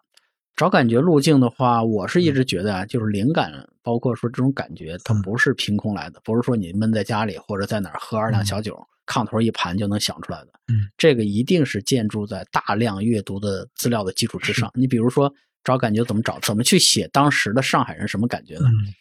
[0.55, 10.53] 找感觉路径的话，我是一直觉得啊，就是灵感，包括说这种感觉，它嗯不是凭空来的，不是说你闷在家里或者在哪儿喝二两小酒，炕头一盘就能想出来的。
[10.69, 14.71] 嗯，这个一定是建筑在大量阅读的资料的基础之上。
[14.75, 15.33] 你比如说
[15.65, 18.69] 找感觉怎么找，怎么去写当时的上海人什么感觉呢？
[18.69, 18.95] 嗯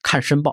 [0.00, 0.52] 看《申报》，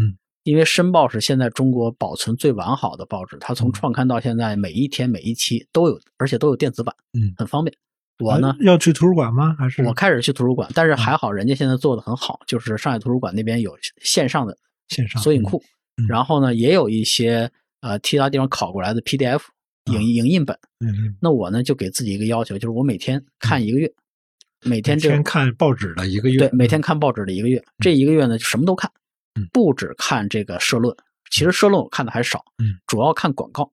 [0.00, 7.74] 嗯，因为《申报》是现在中国保存最完好的报纸，它从嗯创刊到现在，每一天每一期都有，而且都有电子版，嗯，很方便。
[8.18, 9.56] 我呢，呃要去图书馆吗？
[9.58, 14.56] 还是我开始去图书馆，但是嗯还好，人家现在做的很好，就是上海图书馆那边有线上的
[14.88, 15.62] 线上索引库，
[15.96, 19.40] 嗯嗯然后呢，也有一些呃其他地方拷过来的 PDF
[19.90, 20.54] 影、影印本。
[20.80, 23.90] 嗯嗯，那我呢就给自己一个要求，就是我每天看一个月，
[24.62, 29.03] 每天这每天看报纸的一个月，对每天看报纸的一个月，这一个月呢就什么都看嗯，
[29.52, 30.94] 不只看这个社论，
[31.30, 33.70] 其实社论我看的还少，嗯，主要看广告，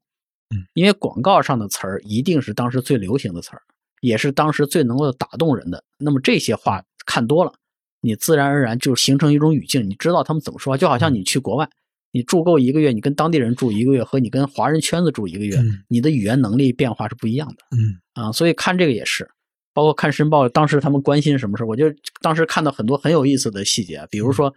[0.49, 3.61] 嗯，因为广告上的词儿一定是当时最流行的词儿，
[4.01, 5.83] 也是当时最能够打动人的。
[5.97, 7.53] 那么这些话看多了，
[8.01, 11.69] 你自然而然就形成一种语境，你知道他们怎么说话，就好像你去国外，
[12.11, 15.83] 你住够一个月，你跟当地人住一个月，和你跟华人圈子住一个月，嗯。
[15.87, 17.55] 你的语言能力变化是不一样的。
[17.71, 18.01] 嗯。
[18.13, 19.29] 啊，所以看这个也是，
[19.73, 21.85] 包括看《申报》，当时他们关心什么事儿，我就
[22.21, 24.53] 当时看到很多很有意思的细节，啊比如说，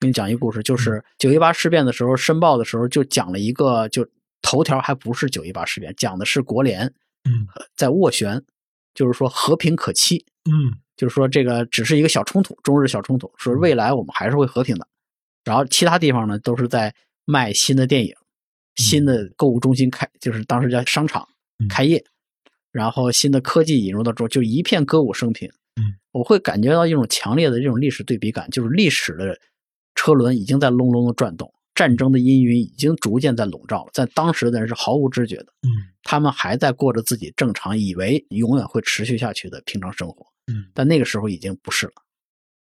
[0.00, 4.08] 给你讲一个故事，就是九一八事变的时候，《申报》的时候就讲了一个，就
[4.40, 6.86] 头条还不是九一八事变，讲的是国联
[7.28, 7.46] 嗯。
[7.76, 8.42] 在斡旋，
[8.94, 10.72] 就是说和平可期，嗯。
[10.96, 14.86] 就是说这个只是一个小冲突，中日小冲突，说未来我们还是会和平的。
[15.44, 16.94] 然后其他地方呢都是在
[17.26, 18.14] 卖新的电影，
[18.76, 21.26] 新的购物中心开，就是当时叫商场
[21.58, 21.68] 嗯。
[21.68, 22.02] 开业，
[22.72, 25.46] 然后新的科技引入到中，就一片歌舞升平。
[25.76, 29.38] 嗯，我会感觉到一种强烈的这种历史对比感，就是历史的
[30.00, 35.52] 车轮已经在隆隆的转动，战争的阴云已经逐渐在笼罩了，在当时的人是毫无知觉的。
[35.60, 35.68] 嗯。
[36.02, 40.64] 他们还在过着自己正常、以为永远会持续下去的平常生活，嗯。
[40.72, 41.92] 但那个时候已经不是了。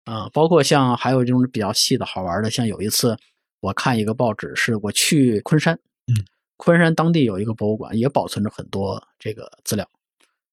[0.06, 3.16] 啊、包括像还有这种比较细的好玩的，像有一次
[3.60, 5.76] 我看一个报纸，是我去昆山，
[6.08, 6.26] 嗯，
[6.58, 9.88] 昆山当地有一个博物馆，也保存着很多这个资料，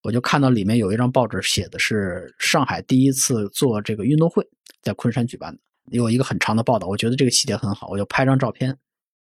[0.02, 4.46] 我就看到里面有一张报纸写的是上海第一次做这个运动会
[4.82, 8.76] 在昆山举办的，有一个很长的报道，我觉得这个细节很好，我就拍张照片，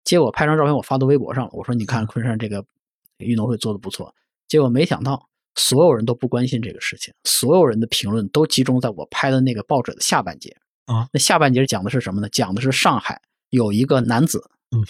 [0.05, 2.65] 结果拍张照片我发到微博上了，我说你看昆山这个
[3.19, 4.15] 运动会做的不错，
[4.47, 10.57] 结果没想到所有人都不关心这个事情，所有人的评论都集中在我拍的那个报纸的下半截。
[10.87, 11.09] 啊。
[11.13, 12.29] 那下半截讲的是什么呢？
[12.31, 14.87] 讲的是上海有一个男子，嗯，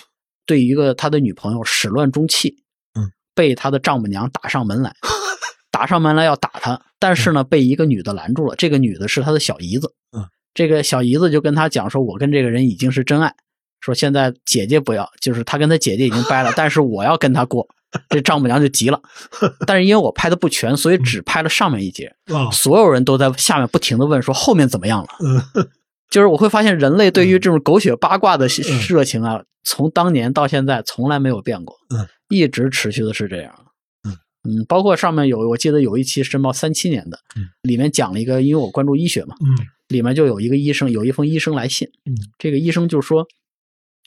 [0.47, 2.63] 对一个他的女朋友始乱终弃，
[2.95, 4.95] 嗯，被他的丈母娘打上门来，
[5.73, 13.33] 打上门来要打他，但是呢被一个女的拦住了，这个女的是他的小姨子，嗯，这个小姨子就跟他讲说，我跟这个人已经是真爱。
[13.81, 17.69] 说现在姐姐不要，就是他跟他姐姐已经掰了，但是我要跟他过，
[18.09, 19.01] 这丈母娘就急了。
[19.69, 25.09] 但是因为我拍的不全，所以只拍了上面一节，啊所有人都在下面不停的问说后面怎么样了。
[25.25, 25.69] 嗯
[26.11, 28.49] 就是我会发现人类对于这种狗血八卦的
[28.89, 33.55] 热情啊，从当年到现在从来没有变过，嗯，一直持续的是这样。
[34.03, 39.47] 嗯嗯，包括上面有，我记得有一期申报三七年的，嗯，里面讲了一个，因为我关注医学嘛，嗯
[39.89, 43.27] 里面就有一个医生，有一封医生来信，嗯，这个医生就说，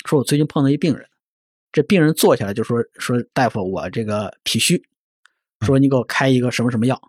[0.05, 1.07] 说我最近碰到一病人，
[1.71, 4.83] 这病人坐下来就说说大夫，我这个脾虚，
[5.65, 7.01] 说你给我开一个什么什么药，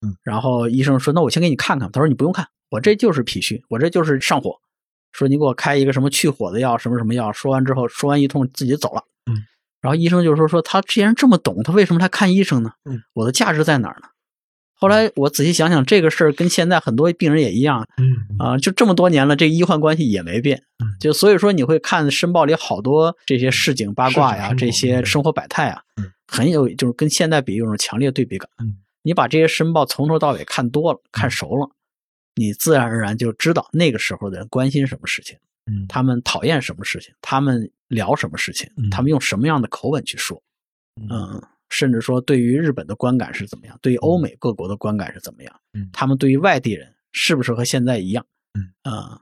[0.00, 4.58] 嗯，然后医生说那我先给你看看，他说你不用看，我这就是脾虚，我这就是上火，
[5.12, 9.44] 说你给我开一个什么去火的药，什么什么药，说完之后说完一通自己走了，嗯，
[9.82, 12.72] 然后医生就说说他既然这么懂，他为什么来看医生呢？
[12.84, 14.08] 嗯，我的价值在哪儿呢？
[14.78, 18.36] 后来我仔细想想，这个事儿跟现在很多病人也一样，嗯。
[18.38, 20.62] 啊、就这么多年了，这医患关系也没变。
[20.78, 20.86] 嗯。
[21.00, 28.48] 就所以说，你会看《申报》里好多这些市井八卦呀，这些生活百态啊，嗯很有就是跟现在比有种强烈对比感。
[28.58, 28.76] 嗯。
[29.02, 31.70] 你把这些申报从头到尾看多了、看熟了，
[32.34, 35.86] 你自然而然就知道那个时候的人关心什么事情，嗯。
[35.88, 40.42] 他们讨厌什么事情，他们聊什么事情嗯，他们用什么样的口吻去说。
[41.10, 48.26] 嗯，甚至说对于日本的观感是怎么样，对于欧美各国的观感是怎么样，嗯他们对于外地人是不是和现在一样？
[48.54, 49.20] 嗯啊、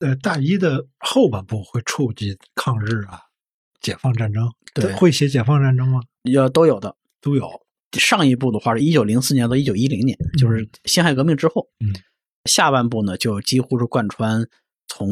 [0.00, 3.20] 呃，大一的后半部会触及抗日啊、
[3.80, 6.00] 解放战争，对会写解放战争吗？
[6.24, 6.94] 要都有的。
[7.20, 7.48] 都有。
[7.98, 11.66] 上一部的话是一九零四年到一九一零年，就是辛亥革命之后。
[11.80, 11.88] 嗯，
[12.44, 14.46] 下半部呢就几乎是贯穿
[14.88, 15.08] 从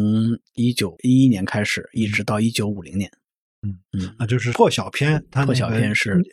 [0.52, 3.10] 一九一一年开始，一直到一九五零年。
[3.62, 6.25] 嗯嗯，啊，就是破晓篇，它破晓篇是嗯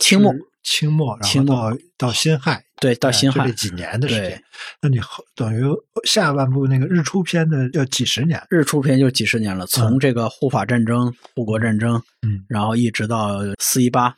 [0.00, 4.42] 清末清末，然后清末到到辛亥，对，到哎辛亥就这几年的时间。
[4.82, 5.62] 那你后等于
[6.04, 11.94] 下半部那个日出篇的要几十年，日出篇就几十年了，从这个护法战争、护国战争，
[12.26, 14.16] 嗯，然后一直到四一八、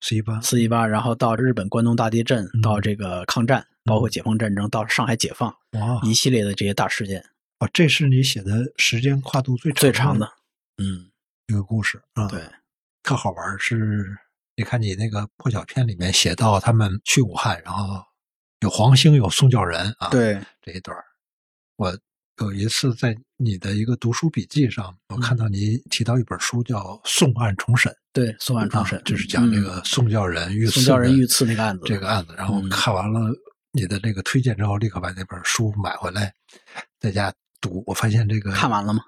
[0.00, 2.60] 四一八，四一八，然后到日本关东大地震，嗯。
[2.62, 7.20] 到这个抗战，包括解放战争，到上海解放，哇，一系列的这些大事件，
[7.58, 10.26] 哦，这是你写的时间跨度最长最长的，
[10.78, 11.09] 嗯，
[11.50, 12.40] 一个故事啊，对，
[13.02, 14.16] 特好玩是，
[14.56, 18.02] 你看你那个破晓篇里面写到他们去武汉，然后
[18.60, 20.96] 有黄兴，有宋教仁啊，对，这一段
[21.76, 21.96] 我
[22.38, 32.34] 有一次在你的一个读书笔记上，我看到你提到一本书叫《宋案重审》，对，宋案重审啊，就是讲这嗯个宋教仁遇刺宋教仁遇刺那个案子这个案子。
[32.36, 33.20] 然后嗯看完了
[33.72, 36.32] 你的那个推荐之后，立刻把那本书买回来，
[36.98, 37.82] 在家读。
[37.86, 39.02] 我发现这个看完了吗？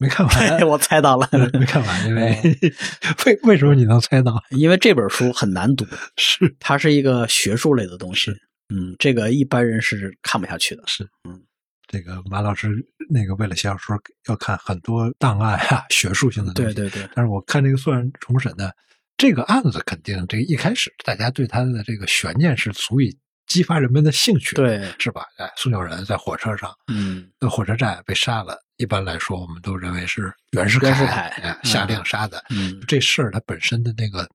[0.00, 2.34] 没看完， 我猜到了，没看完，因为
[3.26, 4.42] 为为什么你能猜到？
[4.50, 5.84] 因为这本书很难读，
[6.16, 8.30] 是它是一个学术类的东西，
[8.74, 10.82] 嗯，这个一般人是看不下去的。
[10.86, 11.38] 是，嗯，
[11.86, 12.70] 这个马老师
[13.10, 13.94] 那个为了写小说
[14.26, 16.72] 要看很多档案啊，学术性的东西。
[16.72, 18.74] 对对对，但是我看这个诉案重审的
[19.18, 23.14] 这个案子，肯定这个一开始大家对他的这个悬念是足以
[23.50, 25.26] 激发人们的兴趣，，对，是吧？
[25.38, 28.56] 哎，宋教仁在火车上，嗯，在火车站被杀了。
[28.76, 32.42] 一般来说，我们都认为是袁世袁世凯哎下令杀的。
[32.50, 34.26] 嗯，这事儿它本身的那个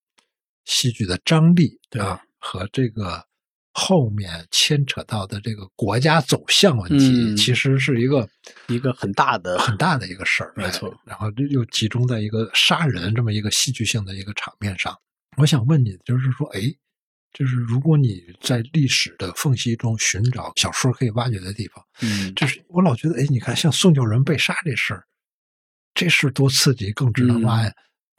[0.65, 3.23] 戏剧的张力对啊，和这个
[3.71, 8.27] 后面牵扯到的这个国家走向问题，嗯其实是一个
[8.67, 14.93] 一个很大的很大的一个事儿，没错哎然后又集中在一个杀人这么一个戏剧性的一个场面上。
[15.37, 16.61] 我想问你，就是说，哎，
[17.37, 25.03] 就是如果你在历史的缝隙中寻找小说可以挖掘的地方，嗯，就是我老觉得，哎，你看像宋教仁被杀这事儿，
[25.93, 27.73] 这事儿多刺激，更值得挖嗯呀。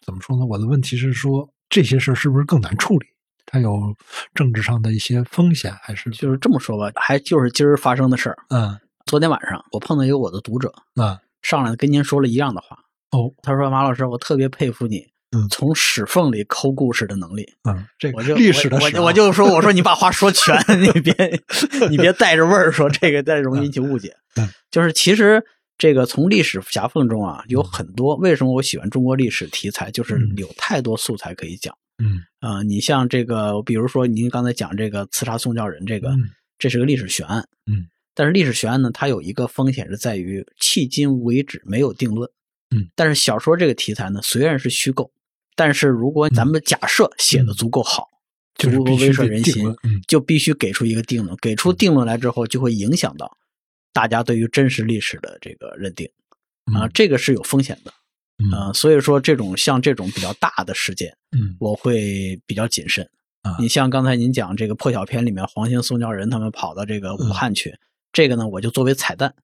[0.05, 0.45] 怎么说呢？
[0.45, 3.07] 我的问题是说，这些事儿是不是更难处理？
[3.47, 3.95] 它有
[4.35, 8.37] 政治上的一些风险，还是就是这么说吧，还就是今儿发生的事儿。
[8.51, 12.77] 嗯昨天晚上我碰到一个我的读者，嗯上来跟您说了一样的话。
[13.13, 17.47] 哦他说：“马老师，我特别佩服你，嗯从史缝里抠故事的能力。
[17.69, 21.15] 嗯，这个历史的我史啊我我就说，我说你把话说全， 你别
[21.91, 24.17] 你别带着味儿说这个，再容易引起误解。
[24.37, 25.43] 嗯就是其实
[25.79, 28.17] 这个从历史夹缝中啊，有很多。
[28.17, 29.91] 为什么我喜欢中国历史题材？
[29.91, 31.77] 就是嗯有太多素材可以讲。
[31.99, 36.19] 嗯啊、你像这个，比如说您刚才讲这个刺杀宋教仁，这个、嗯
[36.59, 37.47] 这是个历史悬案。
[37.71, 42.31] 嗯，但是历史悬案呢，它有一个风险是在于迄今为止没有定论。
[42.75, 45.11] 嗯，但是小说这个题材呢，虽然是虚构，
[45.57, 48.07] 但是如果咱们假设写的足够好，
[48.55, 49.75] 足够威慑人心
[50.07, 51.37] 就必须给出一个定论。
[51.43, 53.37] 给出定论来之后，就会影响到
[53.93, 56.07] 大家对于真实历史的这个认定
[56.73, 57.93] 啊、嗯这个是有风险的。
[58.39, 63.09] 嗯啊、所以说这种像这种比较大的事件，嗯我会比较谨慎。
[63.41, 67.75] 啊你像刚才您讲这个破晓篇里面，黄兴、宋教仁他们跑到这个武汉去，
[68.13, 69.43] 这个呢，我就作为彩蛋，嗯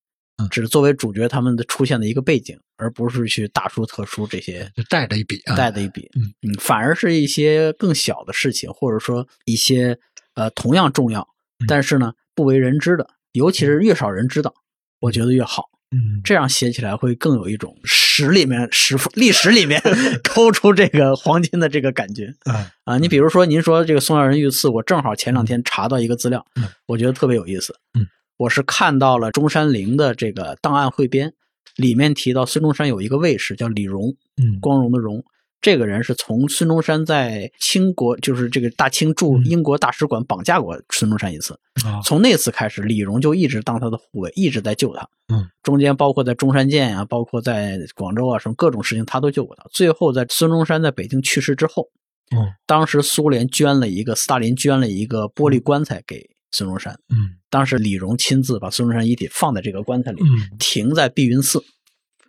[0.51, 6.09] 只是作为主角他们的出现的一个背景，而不是去大书特书这些就带着一笔啊，带着一笔。
[6.17, 9.99] 嗯嗯，反而是一些更小的事情，或者说一些
[10.35, 11.21] 呃同样重要
[11.61, 14.55] 嗯，但是呢不为人知的，尤其是越少人知道，
[15.01, 15.71] 我觉得越好。
[15.95, 19.79] 嗯这样写起来会更有一种史里面史历史里面
[20.25, 22.97] 抠出这个黄金的这个感觉啊啊！
[22.97, 27.77] 你比如说，您说这个宋教仁遇刺，我正好前两天查到一个资料嗯，我觉得特别有意思。
[27.93, 31.33] 嗯，我是看到了中山陵的这个档案汇编，
[31.77, 35.23] 里面提到孙中山有一个卫士叫李荣，嗯光荣的荣。
[35.61, 41.55] 这个人是从孙中山在清国，就是这个大清驻嗯英国大使馆绑架过孙中山一次，
[41.85, 45.09] 啊从那次开始，李荣就一直当他的护卫，一直在救他。
[45.33, 49.63] 嗯，中间包括在中山舰啊，包括在广州啊，什么各种事情他都救过他。
[49.71, 51.87] 最后在孙中山在北京去世之后，
[52.35, 56.95] 嗯当时苏联捐了一个，斯大林捐了一个玻璃棺材给孙中山。
[57.09, 61.63] 嗯当时李荣亲自把孙中山遗体放在这个棺材里，嗯停在碧云寺。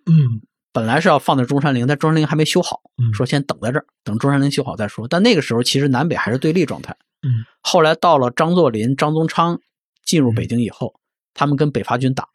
[0.06, 5.08] 嗯本来是要放在中山陵，但中山陵还没修好，嗯说先等在这儿，等中山陵修好再说。
[5.08, 6.98] 但那个时候其实南北还是对立状态。
[7.22, 9.60] 嗯后来到了张作霖、张宗昌
[10.04, 11.00] 进入北京以后，
[11.34, 12.28] 他们跟北伐军打，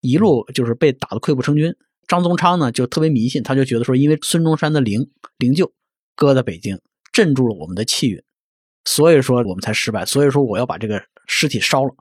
[0.00, 1.74] 一路就是被打得溃不成军。
[2.06, 5.72] 张宗昌呢就特别迷信，他就觉得说，因为孙中山的灵灵柩
[6.14, 6.78] 搁在北京，
[7.10, 8.22] 镇住了我们的气运，
[8.84, 10.04] 所以说我们才失败。
[10.04, 11.94] 所以说我要把这个尸体烧了。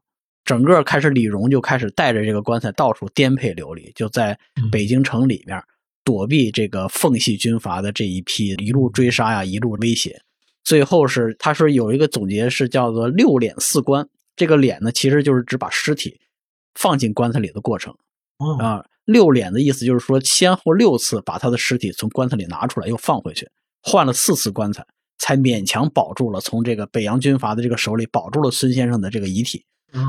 [0.43, 4.37] 整个开始，李荣就开始带着这个棺材到处颠沛流离，就在
[4.71, 5.61] 北京城里面
[6.03, 10.19] 躲避这个奉系军阀的这一批一路追杀呀，一路威胁。
[10.63, 16.19] 最后是他说有一个总结是叫做“六敛四棺”，这个敛呢其实就是指把尸体
[16.73, 17.95] 放进棺材里的过程
[18.59, 18.83] 啊。
[19.05, 23.49] 六敛的意思就是说，先后六次把他的尸体从棺材里拿出来，又放回去，
[23.81, 24.85] 换了四次棺材，
[25.21, 29.63] 才勉强保住了从这个北洋军阀的这个手里保住了孙先生的这个遗体。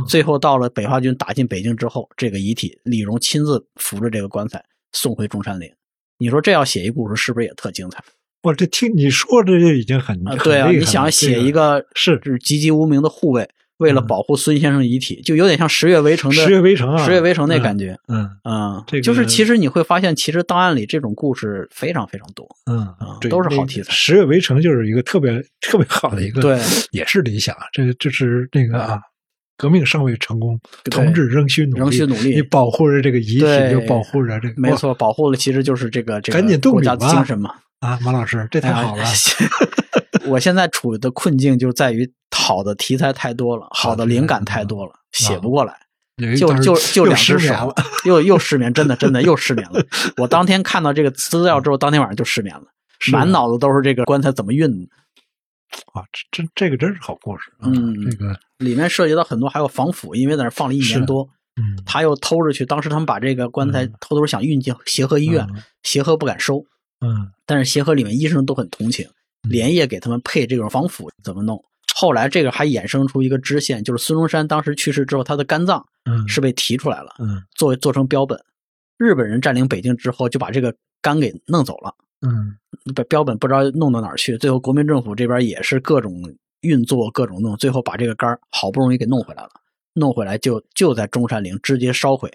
[0.09, 5.71] 最后到了北伐军打进北京之后，这个遗体李荣亲自扶着这个棺材送回中山陵。
[6.17, 8.03] 你说这要写一故事，是不是也特精彩？
[8.43, 10.71] 我这听你说这就已经很对啊！
[10.71, 13.49] 你想写一个是是籍籍无名的护卫，
[13.83, 17.95] 为了保护孙先生遗体，就有点像《十月围城》的《十月围城》啊，《十月围城》那感觉。
[18.09, 22.47] 嗯嗯，这个就是其实你会发现，其实档案里这种故事非常非常多。
[22.71, 23.93] 嗯啊，都是好题材。
[23.95, 26.59] 《十月围城》就是一个特别特别好的一个，对，
[26.93, 27.55] 也是理想。
[27.73, 29.01] 这这是那个啊。
[29.59, 30.59] 革命尚未成功，
[30.91, 31.79] 同志仍需努力。
[31.79, 34.55] 仍需努力，你保护着这个遗体，又保护着这个。
[34.57, 37.55] 没错，保护了，其实就是这个这个赶紧动国家的精神嘛。
[37.79, 39.05] 啊，马老师，这太好了。
[40.27, 42.11] 我现在处的困境就在于
[42.43, 45.79] 好的题材太多了，好的灵感太多了，写不过来。
[46.39, 47.75] 就就就两只手，
[48.05, 49.83] 又又失眠，真的真的又失眠了。
[50.19, 52.65] 我当天看到这个资料之后，当天晚上就失眠了，
[53.11, 54.71] 满脑子都是这个棺材怎么运。
[55.95, 57.51] 啊，这这这个真是好故事。
[57.63, 61.29] 嗯，这个里面涉及到很多，还有防腐，因为在那放了一年多。
[61.57, 65.47] 嗯，他又偷着去，当时他们把这个棺材偷偷想运进协和医院，
[65.83, 66.65] 协和不敢收。
[67.01, 69.09] 嗯，但是协和里面医生都很同情，
[69.49, 71.63] 连夜给他们配这种防腐，怎么弄？
[72.03, 75.87] 后来这个还衍生出一个支线，就是孙中山当时去世之后，他的肝脏
[76.27, 78.37] 是被提出来了，嗯，作做成标本。
[78.99, 81.95] 日本人占领北京之后，就把这个肝给弄走了。
[82.27, 82.57] 嗯，
[82.93, 86.13] 把标本不知道弄到哪儿去，最后国民政府这边也是各种
[86.63, 89.51] 运作，各种弄，最后把这个肝好不容易给弄回来了，
[89.93, 92.29] 弄回来就就在中山陵直接烧毁，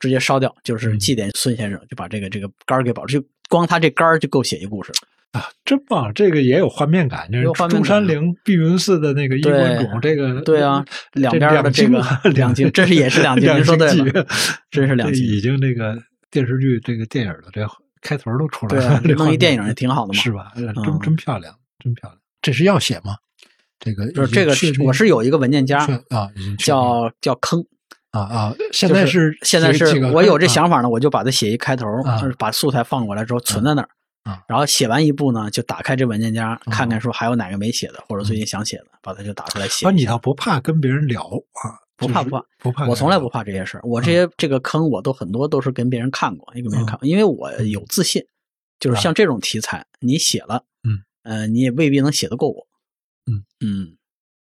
[0.00, 4.90] 直接烧掉，就是祭奠孙先生，就把这个这个肝儿给保住，就光他这肝儿就够写一故事
[5.32, 6.12] 啊，真棒！
[6.14, 14.26] 这个也有画面感，就是中山陵碧云寺的那个衣冠冢，这个对啊，两边的这个两京，这是也是两京， 您说对了，
[14.70, 15.96] 真是两京，已经这个
[16.30, 17.66] 电视剧这个电影的这。
[18.02, 20.52] 开头都出来了，弄一电影也挺好的嘛，是吧？
[20.56, 22.18] 真真漂亮，真漂亮。
[22.40, 23.14] 这是要写吗？
[23.78, 27.62] 这个就是这个，我是有一个文件夹啊，叫叫坑
[28.10, 28.54] 啊啊。
[28.72, 31.86] 现在是现在是我有这想法呢，我就把它写一开头，
[32.18, 33.88] 就是把素材放过来之后存在那儿
[34.22, 34.42] 啊。
[34.48, 39.90] 然后写完一部呢，就打开这文件夹看看，说还有哪个没写的，或者最近想写的，把它就打出来写。
[39.90, 41.78] 你倒不怕跟别人聊啊？
[41.96, 43.82] 不怕不怕不怕，我从来不怕这些事儿。
[43.84, 48.24] 我这些这个坑，我都很多都是跟别人看过，也跟别人看过，因为我有自信。
[48.78, 52.66] 就是像这种题材，你写了，嗯，呃，你也未必能写得过我，
[53.30, 53.98] 嗯嗯，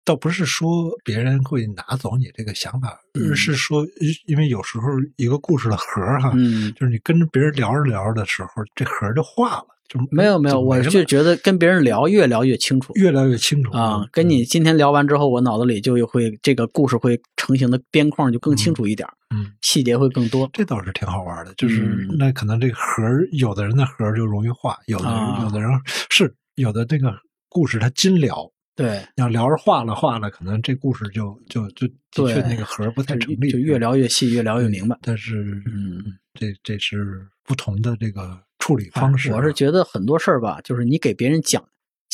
[0.03, 3.85] 倒不是说别人会拿走你这个想法，而是说，
[4.25, 9.65] 因为有时候一个故事的核哈，嗯，就是你跟着别人聊着聊着的时候，这核就化了。
[9.91, 14.07] 就没有没有，我就觉得跟别人聊越聊越清楚，越聊越清楚啊。
[14.09, 20.49] 跟你今天聊完之后，我脑子里就会这个故事会成型的边框就更清楚一点，嗯，细节会更多。
[20.53, 25.69] 这倒是挺好玩的，就是那可能这个核有的人的核就容易化，有的人有的人
[26.09, 27.13] 是有的这个
[27.49, 34.97] 故事它精聊，对，要聊着化了化了，可能这故事就就就的确那个核不太成立，就越聊越细，越聊越明白。
[35.01, 36.03] 但是，嗯，
[36.34, 38.39] 这这是不同的这个。
[38.63, 41.67] 处理方式，我是觉得很多事儿吧，就是你给别人讲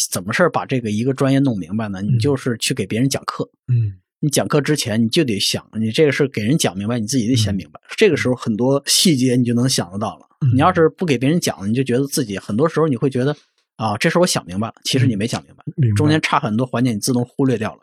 [0.09, 2.01] 怎么事儿，把这个一个专业弄明白呢？
[2.01, 3.43] 你就是去给别人讲课。
[3.67, 7.81] 嗯，你讲课之前你就得想，你这个事给人讲明白，你自己得先明白。
[7.97, 10.25] 这个时候很多细节你就能想得到了。
[10.53, 13.35] 你要是不给别人讲，你就觉得自己很多时候你会觉得
[13.77, 15.63] 啊，这事我想明白了，其实你没想明白，
[15.95, 17.81] 中间差很多环节你自动忽略掉了。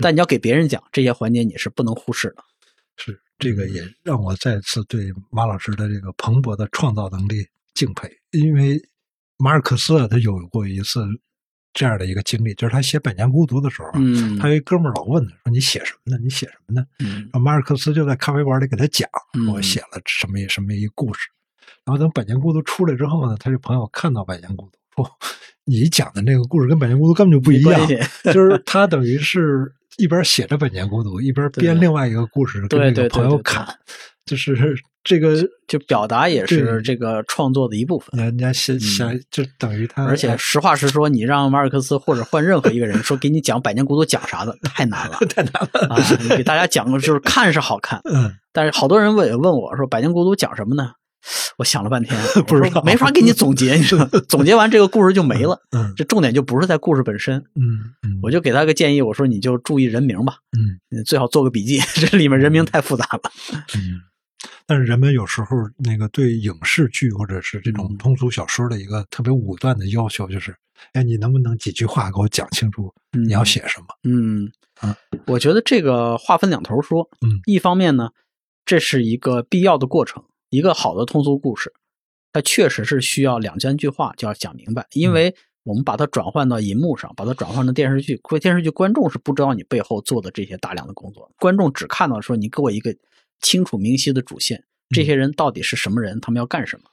[0.00, 2.44] 但你要给别人讲这些环节，你是不能忽视的。
[2.96, 7.44] 是这个也让我再次对马老师的这个蓬勃的创造能力。
[7.74, 8.78] 敬佩，因为
[9.38, 11.02] 马尔克斯啊，他有过一次
[11.72, 16.22] 这样的一个经历，就是他写《百年孤独》的时候，嗯，他有一哥们儿老问他说：“你写什么呢？
[16.22, 19.08] 你写什么呢？”嗯，马尔克斯就在咖啡馆里给他讲
[19.50, 21.30] ：“我写了什么什么一故事。”
[21.86, 25.10] 然后等《百年孤独》出来之后呢，他这朋友看到《百年孤独》，说
[25.64, 27.88] ：“你讲的那个故事跟《百年孤独》根本就不一样。”
[28.32, 33.66] 就是他等于是一边写着《百年孤独》，一边编另外一个故事跟那个朋友侃，
[34.26, 34.76] 就是。
[35.04, 35.36] 这个
[35.66, 38.24] 就表达也是这个创作的一部分。
[38.24, 45.96] 人家想想就等于他，而且实话实说，你让马尔克斯或者换任何一个人说给你讲《百年孤独》讲啥的，太难了， 太难了啊！
[46.22, 50.92] 你给大家讲，就是看是好看，嗯，但是好多人问问我说，《百年孤独》讲什么呢？
[51.58, 55.60] 我想了半天， 不知道我没法给你总结，你说， 总结完这个故事就没了。
[55.70, 63.30] 嗯这重点就不是在故事本身，嗯嗯，我就给他个建议，我说你就注意人名吧，嗯最好做个笔记，这里面人名太复杂了。
[63.76, 64.00] 嗯。
[64.66, 70.54] 但是人们有时候那个对影视剧或者是这种嗯通俗小说的一个特别武断的要求，就是，
[70.94, 73.86] 哎，你能不能几句话给我讲清楚你要写什么？
[74.04, 74.50] 嗯
[74.80, 74.96] 啊，
[75.26, 77.08] 我觉得这个话分两头说。
[77.20, 78.10] 嗯，一方面呢，
[78.64, 81.72] 这是一个必要的过程，一个好的通俗故事，
[82.30, 92.94] 它确实是需要两三句话就要讲明白，因为我们把它转换到银幕上，把它转换成电视剧，电视剧观众是不知道你背后做的这些大量的工作，观众只看到说你给我一个
[93.40, 96.84] 清楚明晰的主线，这些人到底是什么人，他们要干什么。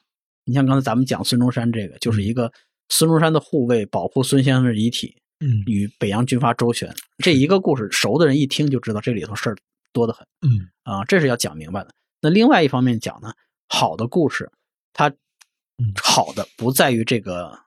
[0.46, 2.50] 你像刚才咱们讲孙中山这个，就是一个
[2.88, 5.62] 孙中山的护卫保护孙先生的遗体，嗯。
[5.66, 9.58] 与北洋军阀周旋这一个故事，熟的人一听就知道这里头事儿
[9.92, 10.70] 多得很嗯。
[10.84, 11.94] 啊，这是要讲明白的。
[12.22, 13.32] 那另外一方面讲呢，
[13.70, 14.52] 好的故事，
[14.92, 17.58] 它嗯好的不在于这个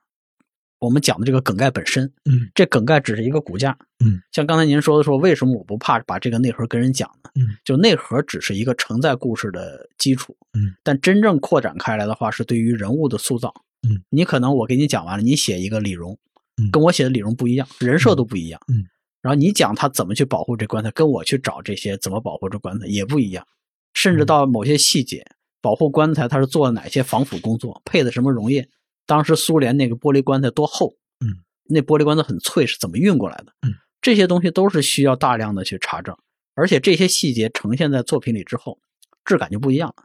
[0.79, 3.75] 我们讲的这个梗概本身，嗯这梗概只是一个骨架。
[4.03, 7.31] 嗯，像刚才您说的说，为什么我不怕把这个内核跟人讲呢？
[7.35, 10.35] 嗯，就内核只是一个承载故事的基础。
[10.53, 13.53] 嗯，但真正扩展开来的话，是对于人物的塑造。
[13.87, 16.19] 嗯，你可能我给你讲完了，你写一个李荣，
[16.61, 18.59] 嗯跟我写的李荣不一样，人设都不一样。
[18.67, 18.83] 嗯，
[19.21, 23.47] 然后你讲他怎么去保护这棺材，跟我去找这些怎么保护这棺材也不一样，
[23.93, 25.25] 甚至嗯到某些细节，
[25.63, 28.67] 保护棺材它是做了哪些防腐工作，配的什么溶液，
[29.05, 33.53] 当时苏联那个玻璃棺材多厚，嗯，那玻璃棺材很脆，是怎么运过来的？
[33.61, 36.13] 嗯，这些东西都是需要大量的去查证，
[36.53, 38.77] 而且这些细节呈现在作品里之后，
[39.23, 40.03] 质感就不一样了。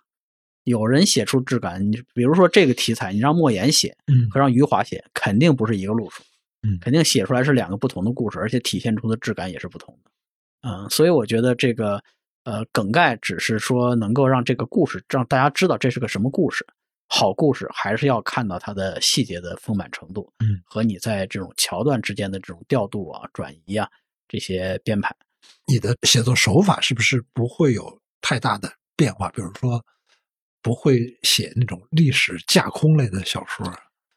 [0.63, 6.23] 有人写出质感，你比如说这个题材，你让莫言写嗯和让余华写，肯定不是一个路数，
[6.63, 10.11] 嗯肯定写出来是两个不同的故事，而且体现出的质感也是不同的。
[10.69, 12.03] 嗯，所以我觉得这个
[12.49, 16.67] 呃梗概只是说能够让这个故事让大家知道这是个什么故事。
[17.07, 23.87] 好故事还是要看到它的细节的丰满程度，嗯，和你在这种桥段之间的这种调度啊、转移啊
[24.27, 25.15] 这些编排。
[25.67, 29.29] 你的写作手法是不是不会有太大的变化？
[29.31, 29.85] 比如说，
[30.63, 33.71] 不会写那种历史架空类的小说。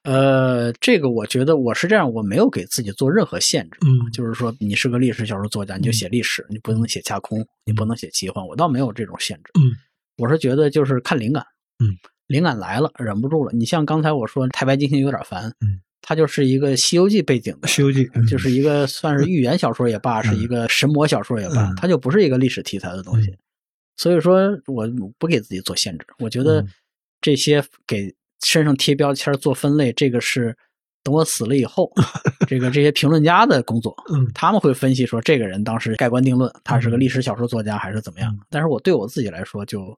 [0.04, 4.12] 呃，这个我觉得我是这样，我没有给自己做任何限制，嗯。
[4.12, 9.52] 就是说你是个历史小说作家，你就写历史，你不能写架空，你不能写奇幻，我倒没有这种限制。
[9.60, 9.72] 嗯，
[10.18, 11.45] 我是觉得就是看灵感，
[11.80, 11.93] 嗯，
[12.28, 13.52] 灵感来了，忍不住了。
[13.54, 18.26] 你像刚才我说太白金星有点烦，嗯，它就是一个《西游记》背景的，《西游记》嗯。
[18.26, 21.76] 就是一个算是寓言小说也罢， 是一个神魔小说也罢，嗯。
[21.76, 23.38] 它就不是一个历史题材的东西。
[23.97, 24.89] 所以说我
[25.20, 26.68] 不给自己做限制，我觉得嗯。
[27.22, 28.12] 这些给
[28.46, 30.58] 身上贴标签、做分类，这个是
[31.04, 31.92] 等我死了以后，
[32.48, 38.34] 这个这些评论家的工作，嗯他们会分析说这个人当时盖棺定论，他是个历史小说作家还是怎么样。
[38.34, 39.98] 嗯但是我对我自己来说，就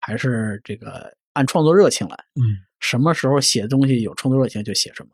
[0.00, 5.10] 还是这个按创作热情来，嗯什么时候写东西有创作热情就写什么。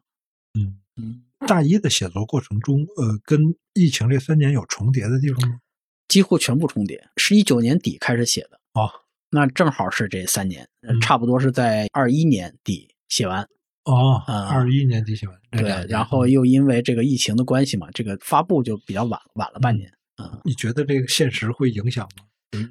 [0.59, 3.39] 嗯嗯，大一的写作过程中，呃，跟
[3.75, 5.61] 疫情这三年有重叠的地方吗？
[6.09, 8.59] 几乎全部重叠，是一九年底开始写的。
[8.73, 8.91] 哦，
[9.31, 10.67] 那正好是这三年，
[11.01, 13.47] 差不多是在二一年底写完。
[13.85, 19.91] 哦，啊二一年底写完，这对然后又因为这个疫情的关系嘛，这个发布就比较晚，晚了半年。
[20.23, 22.25] 嗯，你觉得这个现实会影响吗？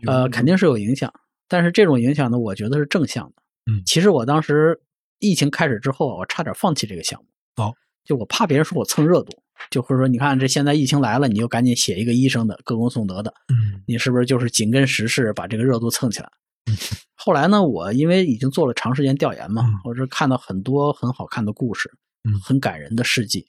[0.05, 1.11] 呃，肯定是有影响，
[1.47, 3.33] 但是这种影响呢，我觉得是正向的。
[3.71, 4.79] 嗯其实我当时
[5.19, 7.63] 疫情开始之后，我差点放弃这个项目。
[7.63, 9.31] 哦，就我怕别人说我蹭热度，
[9.71, 16.29] 就会说你看这现在疫情来了，你就赶紧写一个医生的歌功颂德的，嗯你是不是就是紧跟时事把这个热度蹭起来？
[16.67, 16.75] 嗯
[17.15, 21.91] 后来呢，我因为已经做了长时间调研嘛，嗯我是看到很多很好看的故事，
[22.23, 23.47] 嗯很感人的事迹，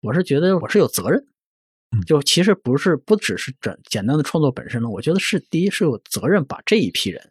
[0.00, 1.24] 我是觉得我是有责任。
[1.92, 7.30] 嗯就其实不是不只是简简单的创作本身了，我觉得是第一是有责任把这一批人，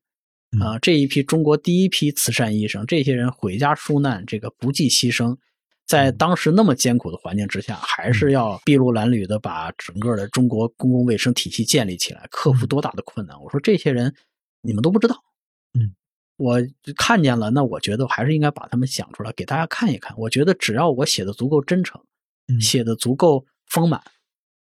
[0.57, 5.35] 嗯啊、这一批中国第一批慈善医生，这些人回家纾难，这个不计牺牲，
[5.85, 13.39] 在嗯当时那么艰苦的环境之下，还是要筚路蓝缕的把整个的中国公共卫生体系建立起来，克服多大的困难？
[13.43, 14.15] 我说这些人
[14.65, 15.23] 你们都不知道，
[15.73, 15.93] 嗯，
[16.37, 16.59] 我
[16.97, 20.17] 看见了，那我觉得我还是应该把他们想出来给大家看一看。
[20.17, 22.01] 我觉得只要我写的足够真诚，
[22.47, 24.01] 嗯写的足够丰满，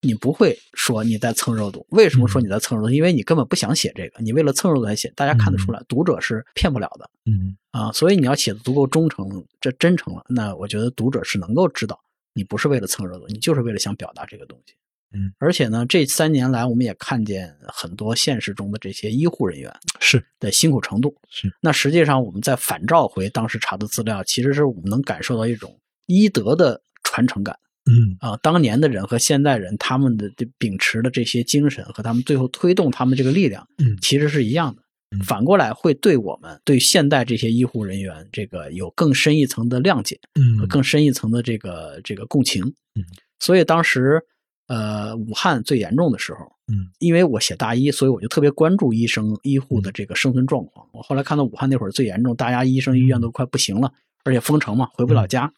[0.00, 1.86] 你不会说你在蹭热度。
[1.90, 2.92] 为什么说你在蹭热度？
[2.92, 7.90] 因为你根本不想写这个，你为了蹭热度才写，大家看得出来，读者是骗不了的嗯啊。
[7.92, 11.98] 所以你要写的足够忠诚，这真诚了，那我觉得读者是能够知道
[12.34, 14.74] 你不是为了蹭热度，你就是为了想表达这个东西。
[15.12, 21.14] 嗯，而且呢，这三年来我们也看见很多现实中的这些医护人员是的辛苦程度。
[21.30, 27.58] 是，那实际上我们在反照回当时查的资料，其实是我们能感受到一种医德的传承感。
[27.86, 34.82] 嗯啊、当年的人和现代人，他们的这秉持的这些精神和他们最后推动他们这个力量，嗯其实是一样的。
[35.10, 42.62] 嗯反过来会对我们对现代这些医护人员这个有更深一层的谅解，嗯更深一层的这个这个共情。
[42.62, 43.02] 嗯，
[43.38, 44.20] 所以当时
[44.68, 50.86] 呃武汉最严重的时候，嗯，因为我写大医，所以我就特别关注医生医护的这个生存状况。
[50.92, 53.92] 我后来看到武汉那会儿最严重，大家医生医院都快不行了，
[54.24, 55.52] 而且封城嘛，回不了家。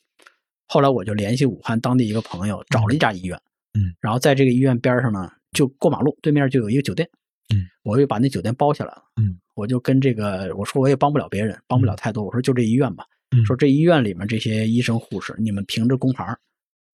[0.66, 3.36] 后来我就联系武汉当地一个朋友，找了一家医院，
[3.74, 7.08] 嗯，然后在这个医院边上呢，就过马路对面就有一个酒店，
[7.52, 13.44] 嗯，我就把那酒店包下来了，嗯，我就跟这个我说我也帮不了别人，帮不了太多，我说就这医院吧，嗯。
[13.44, 16.24] 说这医院里面这些医生护士，你们凭着工牌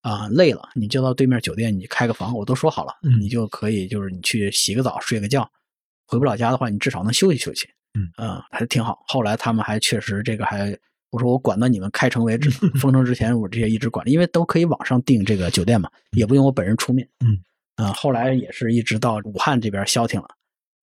[0.02, 5.48] 儿啊，累了你就到对面酒店你开个房，我都说好了，嗯你就可以就是你去洗个澡睡个觉，
[6.06, 8.98] 回不了家的话，你至少能休息休息，嗯啊，还挺好。
[9.08, 10.76] 后来他们还确实这个还。
[11.10, 17.08] 我说我管到你们开城为止，封城之前我这些一直管着，因为都可以网上订这个酒店嘛，也不用我本人出面。
[17.20, 17.38] 嗯，
[17.76, 20.26] 啊，后来也是一直到武汉这边消停了，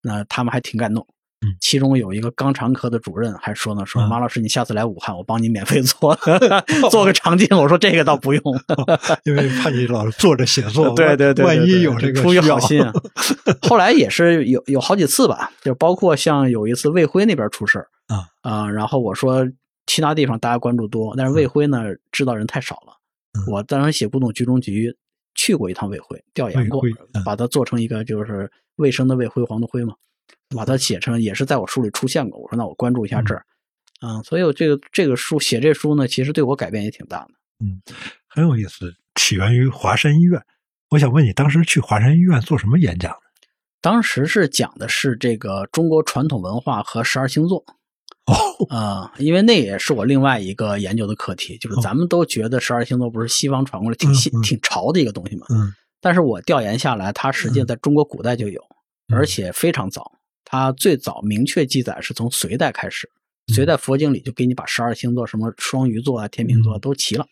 [0.02, 1.06] 那他们还挺感动。
[1.44, 6.16] 嗯其中有一个肛肠科的主任还说呢，说嗯马老师你下次来武汉，我帮你免费做
[6.90, 7.46] 做个肠镜。
[7.56, 8.42] 我说这个倒不用，
[9.24, 12.92] 因为怕你老坐着写作，对对对，万一有这个出于好心啊。
[13.68, 19.46] 后来也是有有好几次吧，就包括像有一次卫辉那边出事儿啊啊，然后我说
[19.86, 22.92] 其他地方大家关注多，但是卫辉呢知道人太少了。
[23.36, 24.96] 嗯我当时写古董局中局
[25.34, 26.80] 去过一趟卫辉，调研过
[27.24, 29.94] 把它做成一个就是卫生的卫辉，煌的辉嘛，
[30.50, 32.40] 把它写成也是在我书里出现过。
[32.40, 33.44] 我说那我关注一下这儿，
[34.02, 37.28] 嗯，所以我这个这个书写这书呢，其实对我改变也挺大的。
[37.64, 37.80] 嗯
[38.28, 40.42] 很有意思，起源于华山医院。
[40.90, 43.16] 我想问你，当时去华山医院做什么演讲呢？
[43.80, 47.64] 当时是讲的是这个中国传统文化和十二星座。
[48.26, 48.34] 哦，
[48.70, 55.70] 啊、因为那也是我另外一个研究的课题，就是哦咱们都觉得十二星座不是西方传过来挺新、嗯嗯挺潮的一个东西嘛，嗯
[56.00, 58.60] 但是我调研下来，它实际在中国古代就有，
[59.08, 60.10] 嗯而且非常早。
[60.44, 63.10] 它最早明确记载是从隋代开始，
[63.48, 67.26] 嗯隋代佛经里就给你把十二星座什么双鱼座啊、天秤座都齐了。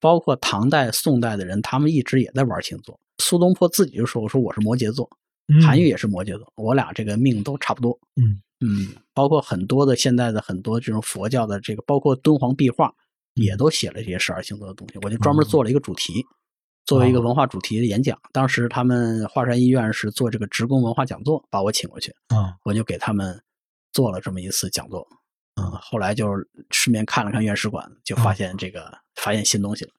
[0.00, 2.98] 包括唐代、宋代的人，他们一直也在玩星座。
[3.18, 5.08] 苏东坡自己就说：“我说我是摩羯座，
[5.46, 12.92] 嗯韩愈也是摩羯座，我俩这个命都差不多。”嗯嗯，包括很多的现在的很多这种佛教的这个，包括敦煌壁画，
[13.34, 14.98] 也都写了这些十二星座的东西。
[15.02, 16.24] 我就专门做了一个主题，
[16.84, 18.18] 作为一个文化主题的演讲。
[18.32, 23.42] 当时他们华山医院是做这个职工文化讲座，把我请过去，啊我就给他们
[23.92, 25.06] 做了这么一次讲座。
[25.56, 26.26] 嗯，后来就
[26.70, 29.90] 顺便看了看院士馆，就发现这个、发现新东西了。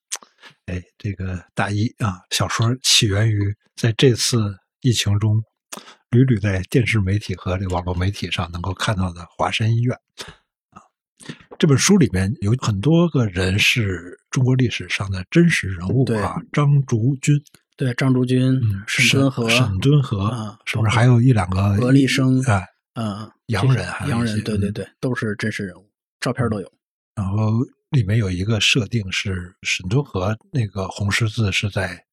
[0.65, 5.41] 哎，这个大一啊，小说起源于在这次疫情中，
[6.09, 10.33] 屡屡在电视媒体和这网络媒体上能够看到的华山医院啊。
[11.59, 17.39] 这本书里面有很多个人是中国历史上的真实人物对啊，张竹君、
[17.77, 25.89] 对，张竹君、嗯沈敦和、沈敦和啊，是不是还有一两个何立生哎，嗯，洋人洋人，对对对，都是真实人物，
[26.19, 26.71] 照片都有。
[27.15, 32.03] 然后里面有一个设定是沈敦和那个红十字是在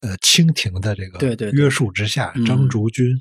[0.00, 3.18] 呃清廷的这个对对对约束之下，嗯张竹君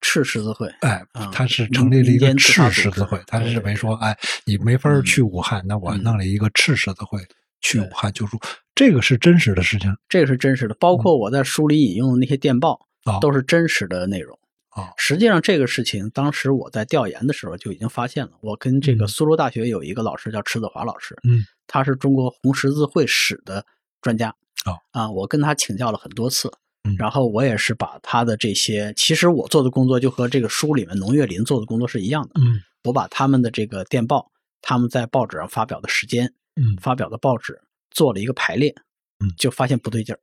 [0.00, 7.18] 赤十字会，哎啊，他是成立了一个赤十字会，他是认为说哎你没法嗯去武汉，那我嗯弄了一个赤十字会
[7.60, 8.38] 去武汉救助，
[8.74, 14.38] 这个是真实的事情这个是真实的，包括我在书里引用的那些电报，啊都是真实的内容。
[14.68, 18.32] 啊实际上，这个事情当时我在调研的时候就已经发现了。
[18.42, 23.64] 我跟这个嗯苏州大学有一个老师叫池子华老师，嗯，他是中国红十字会史的
[24.02, 24.28] 专家。
[24.66, 26.52] 哦啊，我跟他请教了很多次，嗯
[26.98, 32.40] 然后我也是把他的这些，其实我做的工作就和这个书里面农月林做的工作是一样的。
[32.40, 34.30] 嗯我把他们的这个电报，
[34.62, 37.60] 他们在报纸上发表的时间，嗯发表的报纸
[37.90, 38.72] 做了一个排列，
[39.18, 40.20] 嗯就发现不对劲儿，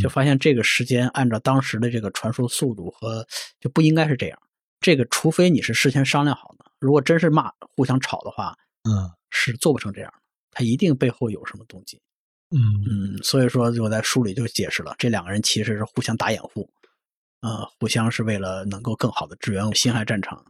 [0.00, 3.26] 就发现这个时间按照当时的这个传输速度和
[3.58, 4.38] 就不应该是这样。
[4.80, 8.56] 这个除非你是事先商量好的，如果真是骂互相吵的话，
[8.88, 10.18] 嗯是做不成这样的。
[10.52, 12.00] 他一定背后有什么动机。
[12.50, 12.58] 嗯。
[12.88, 16.68] 嗯，所以说我在书里就解释了，这两个人其实是互相打掩护，
[17.42, 20.44] 呃，互相是为了能够更好的支援辛亥战场。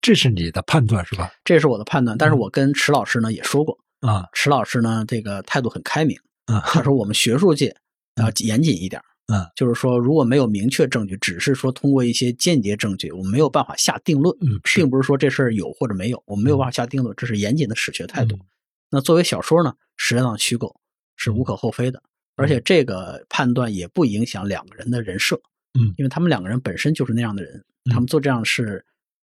[0.00, 1.32] 这是你的判断是吧？
[1.44, 4.26] 这是我的判断，嗯但是我跟池老师呢也说过，啊。
[4.32, 6.16] 池老师呢这个态度很开明，
[6.46, 7.74] 啊他说我们学术界
[8.16, 18.36] 要严谨一点，嗯，就是说如果没有明确证据，只是说通过一些间接证据，我们没有办法下定论，嗯并不是说这事儿有或者没有，我们没有办法下定论，这是严谨的史学态度。
[18.36, 18.46] 嗯。
[18.90, 20.76] 那作为小说呢，实际上虚构
[21.16, 22.02] 是无可厚非的，
[22.36, 25.40] 而且这个判断也不影响两个人的人设，
[25.78, 28.84] 嗯因为他们两个人本身就是那样的人，他们做这样的事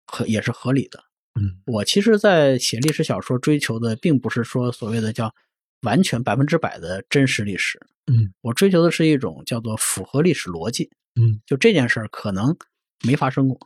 [0.07, 1.03] 合也是合理的。
[1.41, 5.35] 嗯我其实，在写历史小说追求的，并不是说所谓的叫
[5.82, 10.91] 完全百分之百的真实历史，嗯我追求的是一种叫做符合历史逻辑。
[11.20, 12.57] 嗯就这件事儿可能
[13.07, 13.59] 没发生过，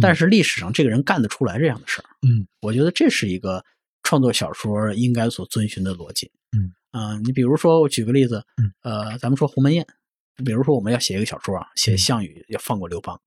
[0.00, 2.04] 但是历史上这个人干得出来这样的事儿。
[2.26, 3.64] 嗯我觉得这是一个
[4.02, 6.30] 创作小说应该所遵循的逻辑。
[6.56, 9.84] 嗯啊、你比如说，我举个例子，嗯呃，咱们说鸿门宴，
[10.44, 13.20] 比如说我们要写一个小说啊，写嗯项羽要放过刘邦，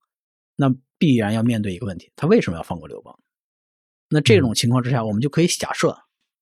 [0.56, 3.18] 那必然要面对一个问题，他为什么要放过刘邦？
[4.08, 5.88] 那这嗯种情况之下，我们就可以假设，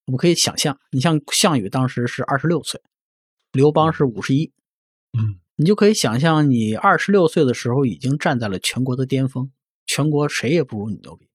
[0.05, 2.81] 我们可以想象，你像项羽当时是二十六岁，
[3.51, 4.53] 刘邦是五十一，
[5.19, 9.51] 嗯你就可以想象，你二十六岁的时候已经站在了全国的巅峰，
[9.85, 11.27] 全国谁也不如你牛逼。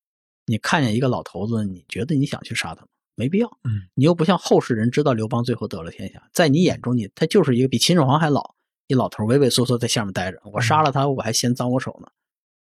[0.46, 2.88] 你看见一个老头子，你觉得你想去杀他吗？
[3.16, 3.48] 没必要。
[3.64, 8.56] 嗯，你又不像后世人知道刘邦最后得了天下，在你眼中你他就是一个比秦始皇还老
[8.88, 10.40] 一老头，畏畏缩缩在下面待着。
[10.52, 12.08] 我杀了他，我还嫌脏我手呢。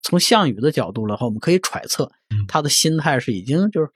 [0.02, 3.88] 从项羽的角度的话，我们可以揣测嗯，他的心态是已经就是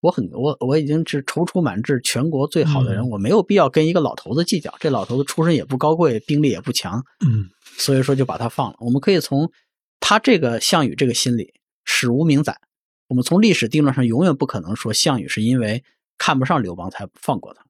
[0.00, 4.72] 我很我我已经是踌躇满志，全国最好的人，嗯我没有必要跟一个老头子计较。
[4.78, 8.76] 这老头子出身也不高贵，兵力也不强，嗯所以说就把他放了。
[8.80, 9.50] 我们可以从
[9.98, 11.52] 他这个项羽这个心理
[11.84, 12.56] 史无名载，
[13.08, 15.82] 我们从历史定论上永远不可能说项羽是因为
[16.18, 17.62] 看不上刘邦才放过他。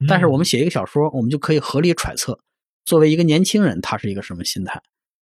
[0.00, 2.38] 嗯但是我们写一个小说，我们就可以合理揣测，
[2.84, 4.80] 作为一个年轻人，他是一个什么心态，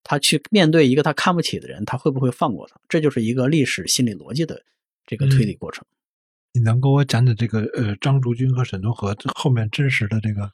[0.03, 2.75] 他去面对一个他看不起的人，他会不会放过他？
[2.89, 4.59] 这就是一个历史心理逻辑的
[5.05, 5.85] 这个推理过程。
[6.53, 10.49] 你能给我讲讲这个呃张竹君和沈敦和这后面真实的这个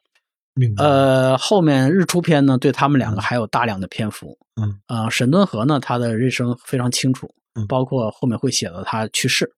[0.56, 0.76] 命运？
[0.76, 4.38] 呃，后面日出篇呢，对他们两个还有大量的篇幅。
[4.62, 9.50] 嗯呃，沈敦和呢，他的人生非常清楚嗯，包括后面会写到他去世，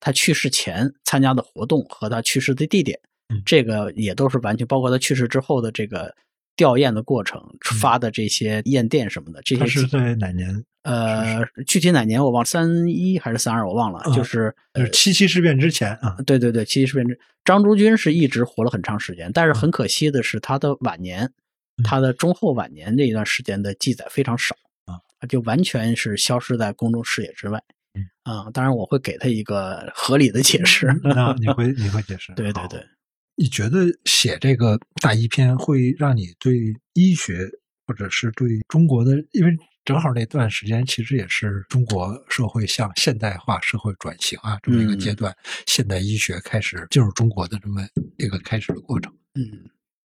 [0.00, 6.14] 他去世前参加的活动和他去世的地点，嗯这个也都是完全包括他去世之后的这个
[6.56, 10.64] 吊唁的过程，嗯发的这些唁电什么的，这些他是在哪年？
[10.82, 16.16] 呃，具体哪年我忘了，三一还是三二我忘了，啊就是就是七七事变之前啊。
[16.24, 21.24] 对对对，七七事变之张竹君是一直活了很长时间，但是很可惜的是，他的晚年，
[21.76, 24.96] 嗯他的中后晚年那一段时间的记载非常少啊，
[25.28, 27.62] 就完全是消失在公众视野之外。
[28.24, 30.86] 嗯啊，当然我会给他一个合理的解释。
[31.02, 32.32] 那你会 你会解释？
[32.34, 32.84] 对对对，
[33.36, 36.58] 你觉得写这个大医篇会让你对
[36.94, 37.48] 医学
[37.86, 45.34] 或者是对中国的，因为正好那段时间其实也是中国社会向现代化社会转型啊这么一个阶段，
[45.66, 47.80] 现代医学开始进入中国的这么
[48.18, 49.10] 一个开始的过程。
[49.34, 49.42] 嗯，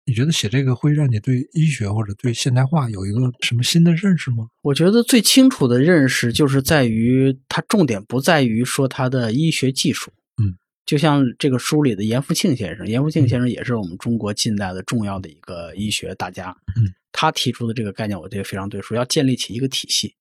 [0.06, 4.46] 你觉得写这个会让你对医学或者对现代化有一个什么新的认识吗？
[4.62, 10.12] 我觉得最清楚的认识就是在于，它重点不在于说它的医学技术。
[10.40, 10.54] 嗯，
[10.84, 16.56] 就像这个书里的严复庆先生，严复庆先生也是我们中国近代的重要的一个医学大家。
[16.76, 20.14] 嗯，他提出的这个概念，我觉得非常对，说要建立起一个体系，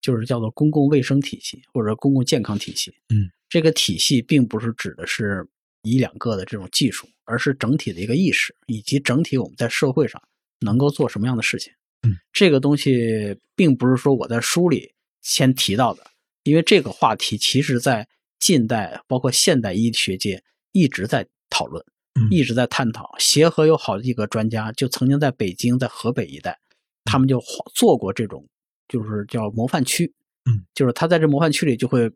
[0.00, 2.90] 就是叫做公共卫生体系或者公共健康体系。
[3.10, 5.46] 嗯，这个体系并不是指的是
[5.82, 10.22] 一两个的这种技术，而是整体的一个意识，以及整体我们在社会上
[10.60, 11.72] 能够做什么样的事情。
[12.02, 16.06] 嗯，这个东西并不是说我在书里先提到的，
[16.44, 18.08] 因为这个话题其实在
[18.38, 21.84] 近代包括现代医学界一直在讨论。
[22.18, 23.14] 嗯一直在探讨。
[23.18, 26.58] 协和有好几个专家，就曾经在北京、在河北一带，
[27.04, 27.38] 他们就
[27.74, 28.42] 做过这种，
[28.88, 30.10] 就是叫模范区。
[30.46, 32.10] 嗯，就是他在这模范区里就会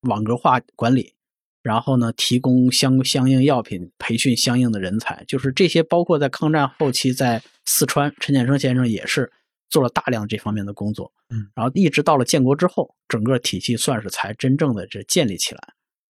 [0.00, 1.14] 网格化管理，
[1.62, 5.24] 然后呢，提供相相应药品，培训相应的人才。
[5.26, 9.30] 就是这些，包括在抗战后期，在四川，陈建生先生也是
[9.68, 11.12] 做了大量这方面的工作。
[11.30, 15.60] 嗯，然后一直到了建国之后，整个体系算是才真正的这建立起来。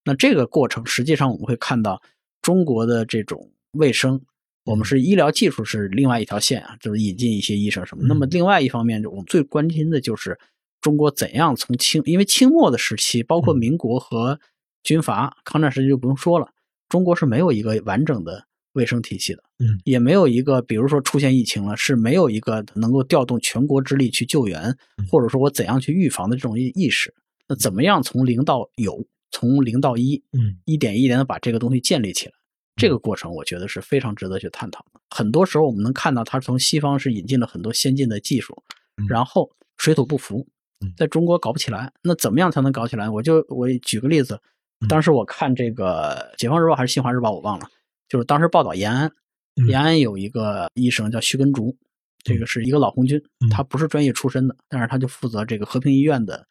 [0.05, 2.03] 那这个过程，实际上我们会看到
[2.43, 4.21] 中国的这种卫生，
[4.65, 8.05] 我们是医疗技术是另外一条线啊，就是引进一些医生什么。
[8.05, 10.39] 嗯那么另外一方面，我们最关心的就是
[10.81, 14.39] 中国怎样从清，因为清末的时期，包括嗯民国和
[14.85, 16.49] 军阀，抗战时期就不用说了，
[16.89, 24.63] 中国是没有一个完整的卫生体系的，嗯，也没有一个，比如说出现疫情了，是没有一个能够调动全国之力去救援，
[24.99, 27.13] 嗯或者说我怎样去预防的这种意意识。
[27.49, 32.33] 那怎么样从零到有，从零到一，嗯一点一点的把这个东西建立起来。
[32.77, 35.01] 这个过程，我觉得是非常值得去探讨的。
[35.09, 38.61] 很多时候，我们能看到，它从西方是引进了很多先进的技术
[38.97, 40.45] 嗯，然后水土不服
[40.81, 41.93] 嗯，在中国搞不起来。
[42.03, 43.09] 那怎么样才能搞起来？
[43.09, 44.41] 我就我举个例子，嗯
[44.89, 47.67] 当时我看这个《解放日报》还是《新华日报》，我忘了，
[48.09, 49.11] 就是当时报道延安，
[49.57, 51.75] 嗯延安有一个医生叫徐根竹，
[52.23, 56.47] 这个是一个老红军嗯，他不是专业出身的，但是他就负责这个和平医院的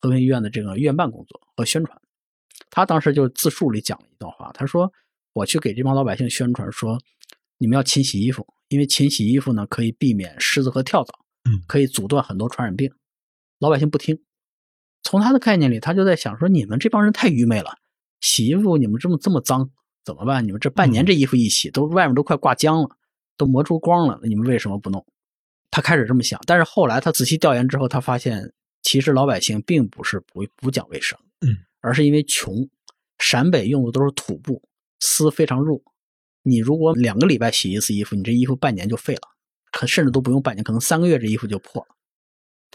[0.00, 2.00] 和平医院的这个院办工作和宣传。
[2.70, 4.92] 他当时就自述里讲了一段话，他说
[5.34, 6.98] ：“我去给这帮老百姓宣传说，
[7.58, 11.12] 你们要勤洗衣服，因为勤洗衣服呢可以避免虱子和跳蚤，
[11.44, 12.90] 嗯可以阻断很多传染病。”
[13.60, 14.18] 老百姓不听，
[15.06, 17.78] 从他的概念里，他就在想说：“你们这帮人太愚昧了，
[18.20, 19.70] 洗衣服你们这么这么脏，
[20.04, 20.44] 怎么办？
[20.44, 22.96] 你们这半年嗯这衣服一洗，都外面都快挂浆了，
[23.36, 25.06] 都磨出光了，你们为什么不弄？”
[25.70, 28.52] 他开始这么想，但是后来他仔细调研之后，他发现
[28.82, 32.68] 其实老百姓并不是不不讲卫生，嗯，而是因为穷。
[33.18, 34.60] 陕北用的都是土布，
[35.00, 35.80] 丝非常弱。
[36.42, 39.22] 你如果两个礼拜洗一次衣服，你这衣服半年就废了，
[39.72, 41.95] 可甚至都不用半年，可能三个月这衣服就破了。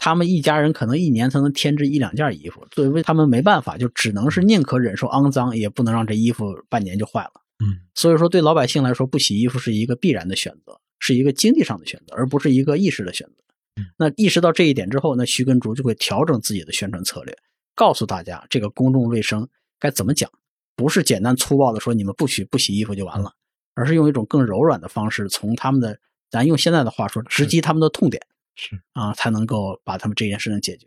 [0.04, 7.30] 他们一家人可能一年才能添置一两件衣服，所以他们没办法，就只能是宁可忍受肮脏，也不能让这衣服半年就坏了。
[7.64, 13.84] 嗯，所以说对老百姓来说，不洗衣服是一个必然的选择，是一个经济上的选择，而不是一个意识的选择。
[13.96, 17.38] 那意识到这一点之后，那徐根竹就会调整自己的宣传策略，
[17.76, 19.48] 告诉大家这个公众卫生
[19.78, 20.28] 该怎么讲，
[20.74, 23.32] 不是简单粗暴的说你们不许不洗衣服就完了，
[23.76, 25.96] 而是用一种更柔软的方式，从他们的
[26.28, 28.20] 咱用现在的话说，直击他们的痛点。
[28.54, 30.86] 是啊，才能够把他们这件事情解决。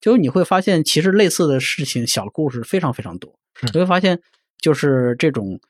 [0.00, 3.38] 就是你会发现，其实类似的事情、小故事非常非常多。
[3.62, 4.20] 你会发现，
[4.58, 5.60] 就是这种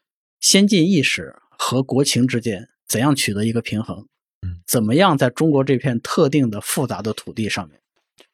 [0.40, 4.06] 先进意识和国情之间怎样取得一个平衡？
[4.40, 7.78] 嗯，怎么样在中国这片特定的复杂的土地上面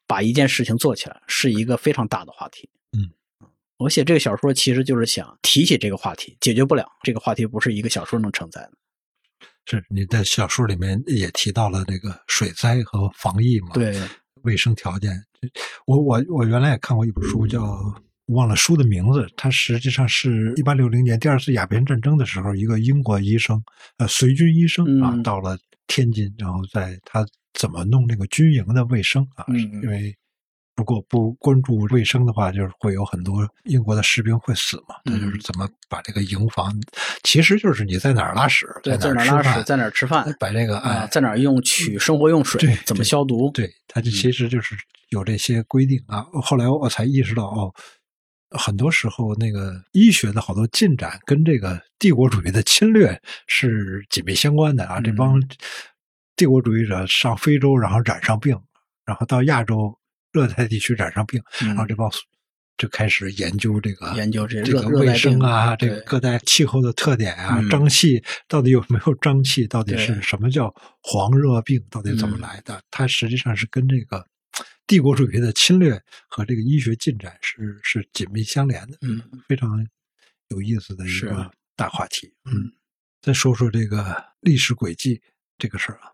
[0.07, 2.69] 把一件事情做起来，是一个非常大的话题。
[2.93, 3.11] 嗯，
[3.77, 8.71] 我写这个小说其实就是想提起这个话题，解决不了这个话题，不是一个小说能承载的。
[9.69, 13.69] 是你在小说里面也提到了那个水灾和防疫嘛？
[13.73, 13.95] 对，
[14.41, 15.11] 卫生条件。
[15.85, 17.61] 我我我原来也看过一本书，叫
[18.27, 19.27] 忘了书的名字。
[19.37, 23.61] 它实际上是一八六零年第二次鸦片战争的时候，一个英国医生，
[23.97, 25.57] 呃，随军医生啊，嗯到了
[25.87, 30.15] 天津，然后在他怎么弄那个军营的卫生啊，嗯因为。
[30.79, 34.95] 如果不关注卫生的话，就是会有很多英国的士兵会死嘛。
[35.03, 36.73] 他就是嗯怎么把这个营房，
[37.21, 43.51] 其实就是你在哪儿拉屎，对，在哪哪儿拉屎，在哪儿吃饭，把这个啊，哎，在哪儿用取生活用水对，怎么消毒？
[43.51, 44.73] 对，他这嗯其实就是
[45.09, 46.25] 有这些规定啊。
[46.41, 47.73] 后来我才意识到，哦，
[48.51, 55.01] 很多时候那个医学的好多进展跟这个帝国主义的侵略是紧密相关的啊。
[55.01, 55.49] 这帮嗯
[56.37, 58.57] 帝国主义者上非洲，然后染上病，
[59.05, 59.93] 然后到亚洲
[60.31, 62.09] 热带地区染上病，嗯然后这帮
[62.77, 67.69] 就开始研究这个研究这这个卫生啊，这个各带气候的特点啊，嗯。
[67.69, 72.41] 瘴气到底有没有瘴气，到底是什么叫黄热病，到底怎么嗯。
[72.41, 72.81] 来的？
[72.91, 74.25] 它实际上是跟这个
[74.87, 79.85] 帝国主义的侵略和这个医学进展是是紧密相连的，嗯，非常
[80.49, 81.51] 有意思的一个。
[81.79, 82.29] 大话题。
[82.43, 82.73] 嗯，
[83.21, 85.21] 再说说这个历史轨迹
[85.57, 86.11] 这个事儿啊，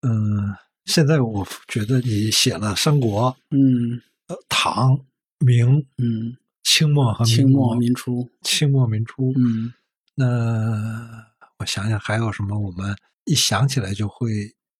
[0.00, 0.56] 嗯，
[0.86, 4.00] 现在我觉得你写了三国，嗯。
[4.28, 4.98] 呃，唐、
[5.38, 9.72] 明、嗯，清末和清末末民初，清末民初，嗯。
[10.16, 11.24] 那
[11.58, 14.28] 我想想还有什么我们一想起来就会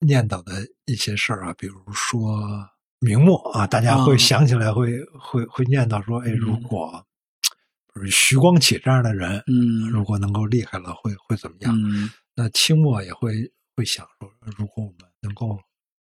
[0.01, 2.43] 念叨的一些事儿啊，比如说
[2.99, 7.07] 明末啊，大家会啊想起来会、会会念叨说，哎，如嗯果
[8.11, 9.89] 徐光启这样的人，嗯。
[9.91, 11.73] 如果能够厉害了，会会怎么样？
[11.81, 12.11] 嗯。
[12.35, 14.29] 那清末也会会想说，
[14.59, 15.57] 如果我们能够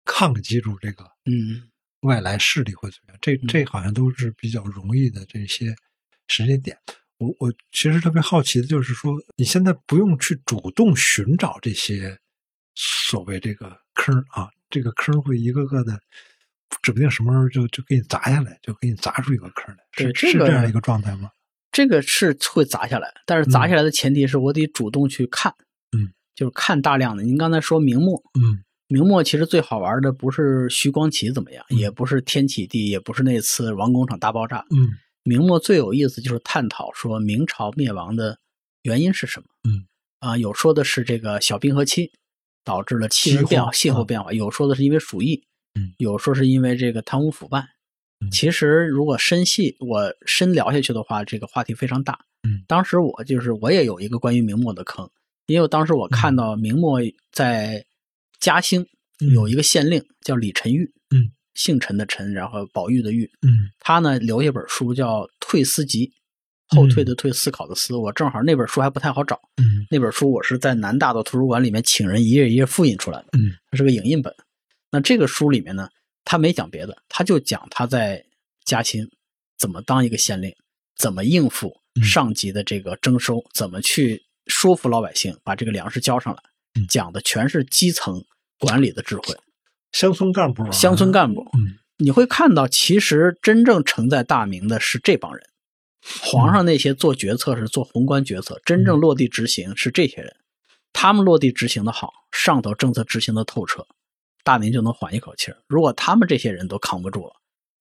[0.06, 1.68] 抗击住这个嗯
[2.00, 3.18] 外来势力会怎么样？
[3.20, 5.74] 这这好像都是比较容易的这些
[6.28, 6.78] 时间点。
[7.18, 12.16] 我我其实特别好奇的就是说，你现在不用去主动寻找这些
[12.74, 15.98] 所谓这个坑啊，这个坑会一个个的，
[16.82, 21.30] 指不定什么时候就就给你砸下来，就给你砸出一个坑来，是对这个是这样一个状态吗？
[21.72, 25.52] 这个是会砸下来，但是砸下来的前提是我得主动去看，
[25.92, 27.22] 嗯，就是看大量的。
[27.22, 34.64] 您刚才说明末，嗯明末其实最好玩的不是徐光启怎么样，嗯也不是天启帝，也不是那次王工厂大爆炸。
[34.70, 34.88] 嗯
[35.24, 38.38] 明末最有意思就是探讨说明朝灭亡的
[38.82, 39.46] 原因是什么。
[39.68, 39.84] 嗯
[40.20, 42.12] 啊，有说的是这个小冰河期
[42.64, 45.42] 导致了气温变化、气候气候变化，有说的是因为鼠疫，
[45.74, 47.60] 嗯有说是因为这个贪污腐败。
[48.24, 52.20] 嗯其实如果深细我深聊下去的话，这个话题非常大。
[52.48, 55.10] 嗯当时我就是我也有一个关于明末的坑，
[55.46, 57.00] 因为当时我看到明末
[57.32, 57.84] 在
[58.40, 58.86] 嘉兴
[59.20, 59.30] 嗯。
[59.30, 63.70] 有一个县令叫李晨玉，嗯，姓陈的陈，然后宝玉的玉，嗯。
[63.78, 66.06] 他呢留下本书叫《退思集》，
[66.76, 67.94] 后退的退，思考的思。
[67.96, 69.86] 我正好那本书还不太好找，嗯。
[69.90, 73.52] 那本书我是在南大的图书馆里面请人一页一页复印出来的，嗯。
[73.70, 74.34] 它是个影印本。
[74.90, 75.88] 那这个书里面呢，
[76.24, 78.24] 他没讲别的，他就讲他在
[78.64, 79.08] 嘉兴
[79.58, 80.54] 怎么当一个县令，
[80.96, 82.04] 怎么应付嗯。
[82.04, 86.40] 上级的这个征收，怎么去说服老百姓把这个粮食交上来。
[86.40, 86.45] 嗯，
[86.88, 88.24] 讲的全是基层
[88.58, 89.34] 管理的智慧。
[89.92, 95.42] 乡村干部啊，乡村干部，嗯你会看到，其实真正承载大名的是这帮人。
[96.20, 100.36] 皇上那些做决策是做宏观决策，真正落地执行是这些人。
[100.92, 103.86] 他们落地执行的好，上头政策执行的透彻，
[104.44, 105.56] 大明就能缓一口气儿。
[105.66, 107.32] 如果他们这些人都扛不住了，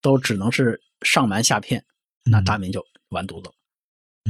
[0.01, 1.83] 都只能是上瞒下骗，
[2.23, 3.53] 那大明就完犊子了。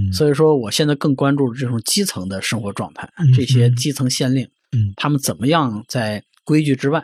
[0.01, 7.03] 嗯所以说，我现在更关注这种基层的生活状态嗯，这些嗯基层县令，嗯他们怎么样在规矩之外，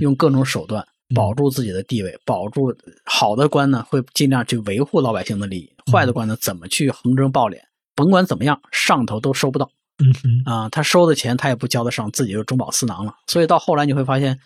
[0.00, 0.84] 用各种手段
[1.14, 7.58] 保住自己的地位，保住好的官呢会尽量去维护老百姓的利益，坏的官呢怎么去横征暴敛，
[7.94, 13.14] 甭管怎么样，上头都收不到嗯哼，啊、他收的钱他也不交得上，自己就中饱私囊了。
[13.26, 14.38] 所以到后来你会发现，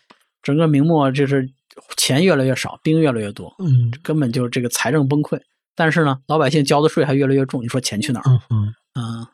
[0.42, 1.48] 整个明末就是
[1.96, 5.40] 钱越来越少，兵越来越多，嗯根本就这个财政崩溃。
[5.76, 8.24] 但是呢，老百姓交的税还越来越重，你说钱去哪儿？
[8.30, 8.74] 嗯哼。
[8.98, 9.26] 嗯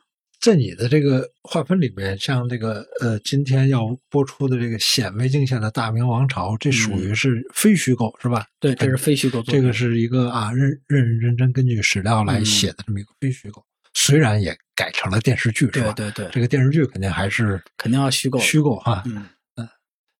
[0.43, 8.45] 在你的这个划分里面，像这个呃，今天要播出的这个显微镜下的大明王朝，这属于是非虚构，是吧？
[8.59, 9.53] 对，这是非虚构作品。
[9.53, 15.93] 这个是一个啊，认认认真真根据史料来写的这么一个非虚构，虽然也改成了电视剧，是吧？
[15.93, 19.01] 对对对，这个电视剧肯定还是肯定要虚构虚构哈。
[19.05, 19.25] 嗯。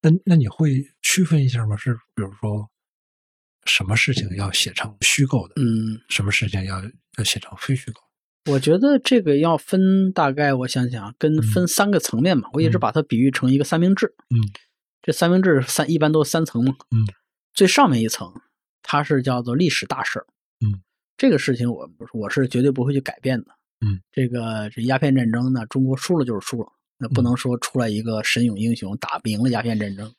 [0.01, 1.75] 那那你会区分一下吗？
[1.75, 2.65] 是比如说，
[3.65, 6.81] 什么事情要写成虚构的，嗯，什么事情要
[7.17, 7.99] 要写成非虚构？
[8.49, 12.49] 我觉得这个要分大概，我想想，跟分三个层面嘛。
[12.53, 14.13] 我一直嗯把它比喻成一个三明治。
[14.29, 14.35] 嗯，
[15.01, 16.75] 这三明治三一般都是三层嘛。
[16.91, 17.07] 嗯，
[17.53, 18.33] 最上面一层，
[18.81, 20.25] 它是叫做历史大事儿。
[20.59, 20.81] 嗯，
[21.15, 23.47] 这个事情我我是绝对不会去改变的。
[23.79, 26.67] 嗯，这个这鸦片战争呢，中国输了就是输了，
[26.97, 30.13] 那不嗯能说出来一个神勇英雄打不赢了鸦片战争，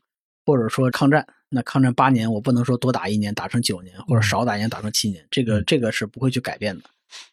[0.47, 6.85] 或者说抗战，那抗战八年，我不能说多打一年打成九年，或者少打一年打成七年，这个嗯这个是不会去改变的，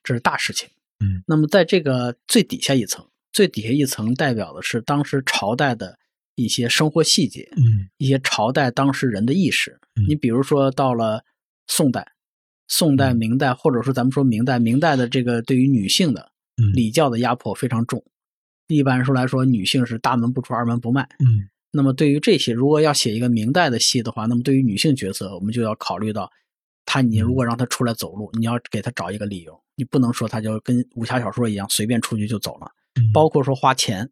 [0.04, 0.68] 这是大事情。
[1.02, 5.98] 嗯，那么在这个最底下一层，最底下一层代表的是当时朝代的
[6.36, 9.80] 一些生活细节，嗯一些朝代当时人的意识。
[9.96, 11.24] 嗯你比如说到了
[11.68, 12.06] 宋代、
[12.68, 16.32] 宋代、嗯明代，或者说咱们说明代，明代的这个对于女性的
[16.62, 18.04] 嗯礼教的压迫非常重。
[18.68, 21.04] 一般说来说，女性是大门不出二门不迈。
[21.20, 26.30] 嗯那么对于这些，如果要写一个明代的戏的话，那么对于女性角色，我们就要考虑到，
[26.94, 32.70] 她你如果让他出来走路，你要给他找一个理由，你不能说他就跟武侠小说一样随便出去就走了。
[33.00, 34.04] 嗯，包括说花钱，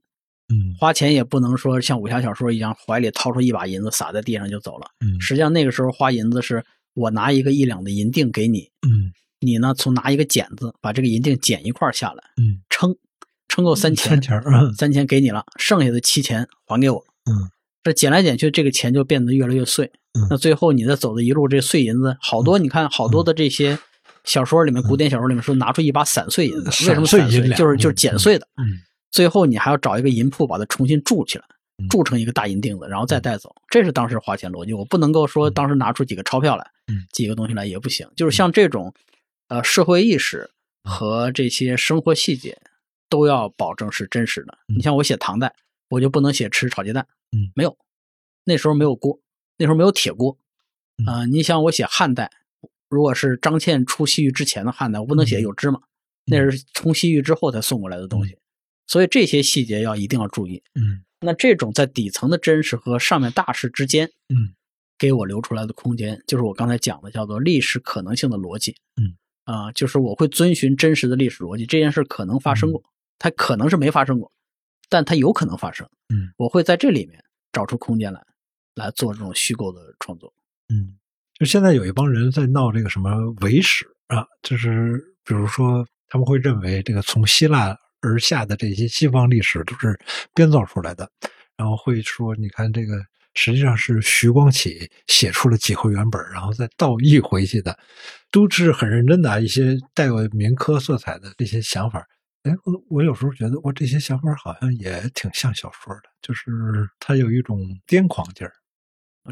[0.47, 4.87] 嗯花钱也不能说像武侠小说一样，怀里掏出一把银子撒在地上就走了。
[5.05, 6.63] 嗯实际上那个时候花银子是
[6.93, 9.11] 我拿一个一两的银锭给你，嗯
[9.41, 12.95] 你呢从拿一个剪子把这个银锭剪一块下来，嗯，称
[13.49, 17.03] 称够三钱，三钱儿嗯三钱给你了，剩下的七钱还给我。
[17.25, 17.51] 嗯，
[17.83, 19.91] 这捡来捡去，这个钱就变得越来越碎。
[20.13, 23.77] 嗯那最后你再走的一路，这碎银子好多，你看好多的这些
[24.23, 27.39] 小说里面，古典小说里面说拿出一把散碎银子，为什么散碎？
[27.39, 28.47] 银两就是就是剪碎的。
[28.57, 28.79] 嗯
[29.11, 31.43] 最后你还要找一个银铺把它重新铸起来
[31.81, 33.53] 嗯，铸成一个大银锭子，然后再带走。
[33.67, 34.71] 这是当时花钱逻辑。
[34.71, 38.07] 我不能够说当时拿出几个钞票来嗯，几个东西来也不行。
[38.15, 38.93] 就是像这种，
[39.47, 40.47] 呃，社会意识
[40.83, 42.55] 和这些生活细节
[43.09, 44.55] 都要保证是真实的。
[44.67, 45.55] 嗯你像我写唐代，
[45.89, 47.75] 我就不能写吃炒鸡蛋，嗯，没有，
[48.43, 49.19] 那时候没有锅，
[49.59, 50.35] 那时候没有铁锅。
[50.97, 52.31] 嗯啊、你想我写汉代，
[52.89, 55.79] 如果是张骞出西域之前的汉代，我不能写嗯有芝麻，
[56.25, 58.35] 那是从西域之后才送过来的东西。
[58.87, 60.63] 所以这些细节要一定要注意。
[60.73, 64.55] 嗯那这种在底层的真实和上面大事之间，嗯，
[64.97, 68.73] 给我留出来的空间，就是我刚才讲的叫做历史可能性的逻辑。
[68.95, 72.81] 嗯，啊、就是我会遵循真实的历史逻辑，这件事可能发生过，
[73.17, 74.31] 它可能是没发生过，
[74.87, 75.85] 但它有可能发生。
[76.07, 78.25] 嗯，我会在这里面找出空间来，
[78.79, 80.33] 来做这种虚构的创作。
[80.69, 80.97] 嗯，
[81.37, 83.11] 就现在有一帮人在闹这个什么
[83.41, 89.99] 伪史啊，就是比如说他们会认为这个从希腊而下的这些西方历史都是
[90.33, 91.09] 编造出来的，
[91.57, 92.93] 然后会说，你看这个
[93.35, 97.77] 实际上是徐光启写出了几回原本，然后再倒译回去的，
[98.31, 102.05] 都是很认真的啊一些带有民科色彩的这些想法。
[102.43, 106.45] 哎，我我有时候觉得，我这些想法好像也挺像小说的，就是
[106.97, 108.53] 它有一种癫狂劲儿。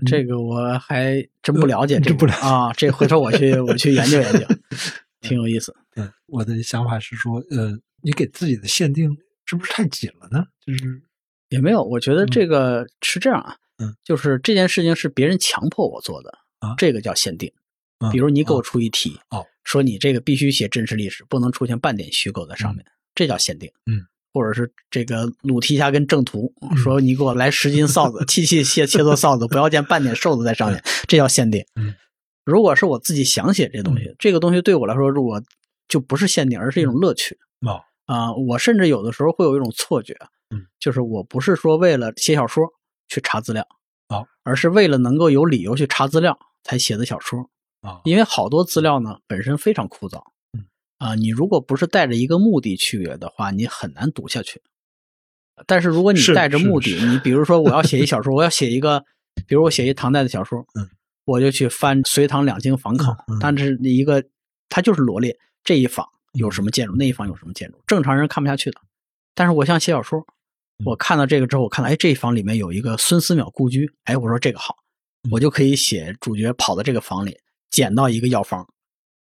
[0.05, 2.73] 这个我还真不了解这个，嗯真不了解啊。
[2.73, 4.45] 这回头我去我去研究研究，
[5.21, 5.75] 挺有意思。
[5.93, 10.45] 对，我的想法是说，呃，你给自己的限定是不是太紧了呢？
[10.65, 11.01] 就是，
[11.49, 17.51] 也没有，我觉得这个是这样啊，嗯，就是这件事情是别人强迫我做的啊这个叫限定。
[17.99, 22.85] 啊比如你给我出一题，哦，说你这个必须写真实历史，不能出现半点虚构在上面，
[23.15, 23.71] 这叫限定。
[23.87, 31.65] 嗯，或者是这个鲁提辖跟正图嗯说你给我来十斤臊子， 切切切切做臊子，不要见半点瘦子在上面，这叫限定。
[31.75, 31.93] 嗯，
[32.45, 35.41] 如果是我自己想写这东西，这个东西对我来说，如果
[35.87, 37.37] 就不是限定，而是一种乐趣。
[37.65, 40.13] 啊，啊、我甚至有的时候会有一种错觉，
[40.53, 42.65] 嗯，就是我不是说为了写小说
[43.07, 43.65] 去查资料，
[44.07, 47.49] 啊，而是为了能够有理由去查资料才写的小说。
[47.81, 50.21] 啊，因为好多资料呢本身非常枯燥，
[50.99, 54.61] 嗯，啊，你如果不是带着一个目的去的话，你很难读下去。
[55.65, 59.03] 但是如果你带着目的，你比如说我要写一 小说，我要写一个，
[59.47, 60.87] 比如我写一唐代的小说，嗯，
[61.25, 64.23] 我就去翻《隋唐两京坊考》嗯嗯但是一个
[64.69, 68.79] 它就是罗列这一坊有什么建筑，那一坊有什么建筑，正常人看不下去的。
[69.33, 70.19] 但是我像写小说，
[70.79, 74.75] 嗯我看到这个之后，我看到哎这一坊里面有一个孙思邈故居，哎我说这个好，
[75.31, 77.35] 我就可以写主角跑到这个房里，
[77.71, 78.67] 捡到一个药方，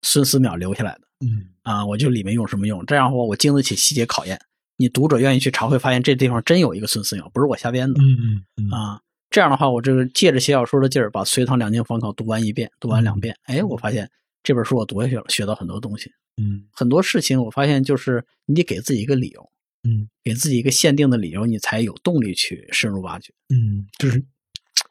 [0.02, 4.40] 孙思邈留下来的嗯啊，我就里面用什么用，这样的话我经得起细节考验。
[4.78, 9.02] 你读者愿意去查，会发现这地方真有一个孙思邈，不是我瞎编的嗯嗯嗯啊。
[9.30, 14.10] 这样的话，我这个借着写小说的劲儿，把《隋唐两京坊考》读完一遍，读完两遍，哎，我发现
[14.44, 16.12] 这本书我读下去了，学到很多东西。
[16.38, 19.50] 嗯很多事情我发现就是你得给自己一个理由，
[19.88, 23.34] 嗯给自己一个限定的理由，你才有动力去深入挖掘。
[23.50, 24.22] 嗯，就是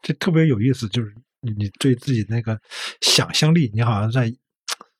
[0.00, 2.58] 这特别有意思，就是你你对自己那个
[3.02, 4.34] 想象力，你好像在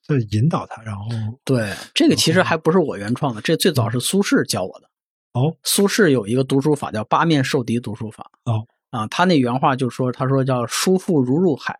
[0.07, 1.05] 在引导他，然后
[1.45, 4.89] 对，这个其实还不是我原创的，这最早是苏轼教我的。
[5.33, 8.31] 哦苏轼有一个读书法叫八面受敌读书法。
[8.45, 11.77] 哦啊，他那原话就说，他说叫书富如入海，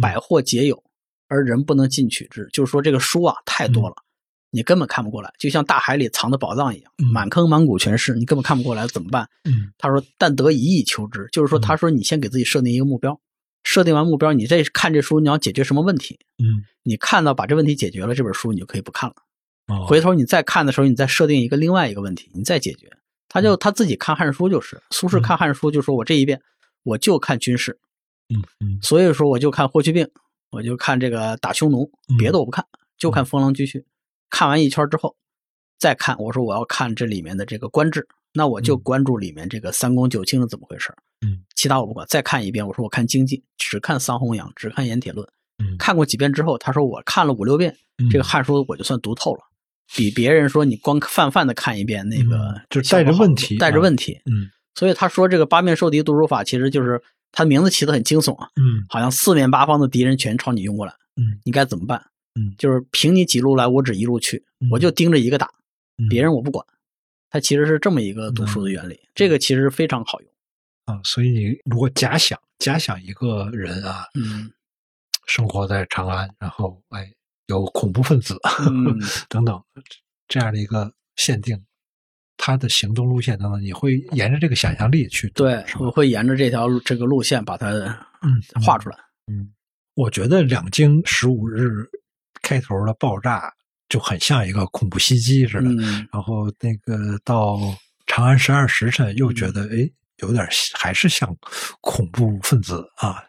[0.00, 0.82] 百货皆有，
[1.28, 2.48] 而人不能进取之。
[2.52, 3.96] 就是说这个书啊太多了，
[4.50, 9.28] 你根本看不过来，就像大海里藏的宝藏一样，嗯满坑满谷全是，你根本看不过来，怎么办？
[9.44, 13.20] 嗯他说：“但得一意求之，就是说，嗯他说你先给自己设定一个目标，
[13.66, 16.20] 设定完目标，你再看这书，你要解决什么问题？
[16.38, 19.16] 嗯你看到把这问题解决了，这本书你就可以不看了。
[19.66, 22.88] 哦回头你再看的时候，你再设定一个另外一个问题，你再解决。
[23.28, 26.40] 他就他自己看《汉书》，就是苏轼看《汉书》，就说我这一遍
[26.84, 27.76] 我就看军事，
[28.32, 30.08] 嗯嗯所以说我就看霍去病，
[30.50, 32.64] 我就看这个打匈奴嗯，别的我不看，
[32.96, 33.82] 就看封狼居胥。
[34.30, 35.16] 看完一圈之后，
[35.76, 38.06] 再看我说我要看这里面的这个官制，
[38.36, 40.94] 那我就嗯关注里面这个三公九卿是怎么回事
[41.26, 42.06] 嗯其他我不管。
[42.08, 45.26] 再看一遍，我说我看经济，只看桑弘羊，只看盐铁论。
[45.58, 49.40] 嗯看过几遍之后，他说我看了五六遍，嗯这个《汉书》我就算读透了，
[49.94, 54.20] 比别人说你光泛泛的看一遍那个嗯就带着问题带着问题。
[54.26, 62.04] 嗯所以他说这个八面受敌读书法，其实就是他名字起的很惊悚啊，嗯好像四面八方的敌人全朝你涌过来，嗯你该怎么办？
[62.38, 65.46] 嗯就是凭你几路来，我只一路去，嗯我就盯着一个打，
[65.96, 66.66] 嗯别人我不管。
[67.36, 70.30] 它其实是这么一个读书的原理，这个其实非常好用。
[70.86, 74.50] 啊，所以你如果假想假想一个人啊，嗯
[75.26, 77.12] 生活在长安，然后哎
[77.48, 78.38] 有恐怖分子
[78.70, 79.62] 嗯 等等
[80.28, 81.62] 这样的一个限定，
[82.38, 87.68] 他的行动路线等等，你会沿着这个想象力去对，我会沿着这条路这个路线把它
[88.22, 88.96] 嗯画出来。
[89.26, 89.52] 嗯，
[89.94, 91.68] 我觉得两京十五日
[92.40, 93.52] 开头的爆炸
[93.88, 97.58] 就很像一个恐怖袭击似的，嗯然后那个到
[98.06, 99.90] 长安十二时辰又觉得哎。
[100.22, 101.28] 有点还是像
[101.82, 103.22] 恐怖分子啊，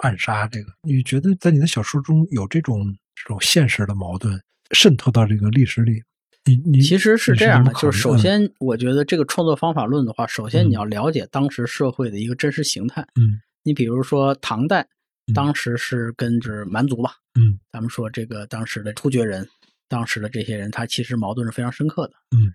[0.00, 0.72] 暗杀这个。
[0.84, 2.82] 你觉得在你的小说中有这种
[3.14, 4.40] 这种现实的矛盾
[4.70, 6.02] 渗透到这个历史里？
[6.46, 13.02] 你你其实是这样的，就是首，先，我觉得这个创作方法论的话，首先嗯你要了解当时社会的一个真实形态。
[13.20, 14.80] 嗯你比如说唐代
[15.26, 19.46] 嗯，当时是跟着蛮族吧，嗯咱们说这个当时的突厥人，
[19.90, 22.14] 当时的这些人，他其实矛盾是非常深刻的。
[22.30, 22.46] 嗯，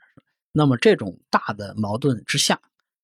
[0.54, 2.58] 那么这种大的矛盾之下，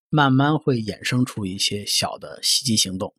[0.09, 3.13] 慢慢会衍生出一些小的袭击行动。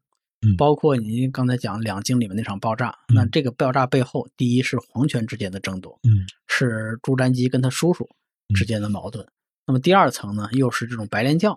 [0.44, 8.08] 嗯包括您刚才讲两京里面那场爆炸，嗯那这个爆炸背后，第一是皇权之间的争夺，嗯是朱瞻基跟他叔叔
[8.56, 9.24] 之间的矛盾。
[9.66, 11.56] 那么第二层呢，又是这种白莲教，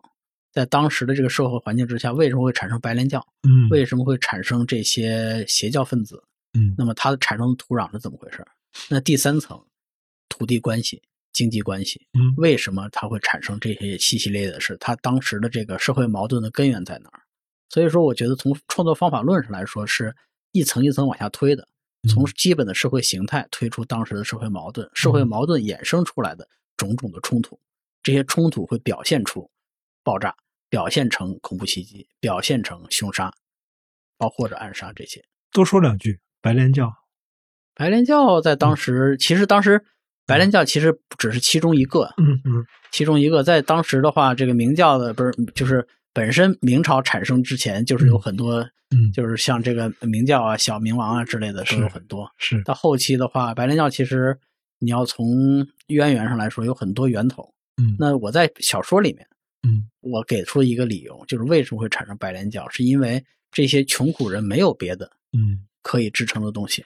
[0.51, 3.25] 在当时的这个社会环境之下，为什么会产生白莲教？
[3.41, 6.23] 嗯为什么会产生这些邪教分子？
[6.53, 8.45] 嗯那么它的产生的土壤是怎么回事？
[8.89, 9.65] 那第三层，
[10.29, 11.01] 土地关系、
[11.33, 14.77] 经济关系，嗯为什么它会产生这些细系列的事？
[14.79, 17.21] 它当时的这个社会矛盾的根源在哪儿？
[17.69, 20.15] 所以说，我觉得从创作方法论上来说，是
[20.51, 21.67] 一层一层往下推的，
[22.03, 26.47] 嗯从基本的社会形态推出当时的社会矛盾，社会矛盾衍生出来的
[26.77, 27.59] 种种的冲突，
[28.03, 29.49] 这些冲突会表现出
[30.03, 30.35] 爆炸，
[30.69, 33.33] 表现成恐怖袭击，表现成凶杀，
[34.17, 35.25] 包括着暗杀这些。
[35.51, 37.04] 多说两句白莲教。
[37.75, 39.83] 白莲教在当时，其实当时
[40.25, 42.65] 白莲教其实只是其中一个，嗯嗯。
[42.91, 48.61] 其中一个在当时的话，这个明教的不是就是本身明朝产生之前，就是有很多，
[48.95, 52.25] 嗯，就是像这个明教啊、小明王啊之类的都有很多。
[52.37, 52.63] 是。
[52.63, 54.39] 到后期的话，白莲教其实
[54.79, 57.53] 你要从渊源上来说，有很多源头。
[57.75, 57.97] 嗯。
[57.99, 59.27] 那我在小说里面，
[59.67, 59.89] 嗯。
[59.99, 63.21] 我给出一个理由，就是为什么会产生白莲教，是因为
[63.51, 65.65] 这些穷苦人没有别的嗯。
[65.81, 66.83] 可以支撑的东西，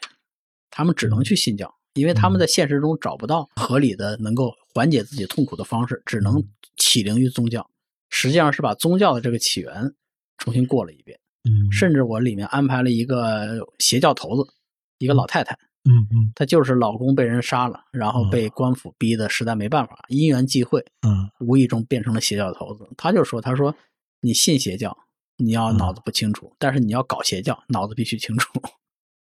[0.70, 6.44] 他们只能去信教，因为他们在现实中找不到合理的能够缓解自己痛苦的方式，只能
[6.78, 7.70] 起灵于宗教。
[8.10, 9.94] 实际上是把宗教的这个起源
[10.38, 14.52] 重新过了一遍，嗯，甚至我里面安排了一个邪教头子，
[14.98, 16.32] 一个老太太，嗯嗯。
[16.34, 22.88] 她就是老公被人杀了，然后被官府逼的实在没办法，因缘际会，嗯无意中变成了邪教头子。
[22.98, 23.76] 他就说：“他说
[24.22, 24.98] 你信邪教，
[25.38, 28.52] 你要脑子不清楚；但是你要搞邪教，脑子必须清楚。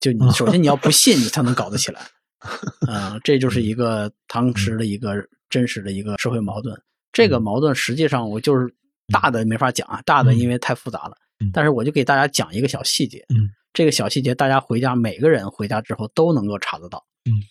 [0.01, 2.01] 就你首先你要不信，你才能搞得起来。
[2.89, 5.12] 嗯、这就是一个当时的一个
[5.51, 6.81] 真实的一个社会矛盾。
[7.12, 8.73] 这个矛盾实际上我就是
[9.12, 11.16] 大的没法讲啊，大的因为太复杂了。
[11.41, 11.51] 嗯。
[11.53, 17.33] 但是我就给大家讲一个小细节，嗯，这个小细节大家回家每个人回家之后都能够查得到，嗯，《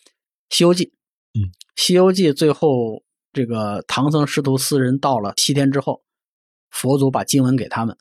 [0.49, 0.85] 西游记》，
[1.33, 1.43] 嗯，
[1.75, 3.03] 《西游记》最后
[3.33, 6.01] 这个唐僧师徒四人到了西天之后，
[6.71, 7.97] 佛祖把经文给他们，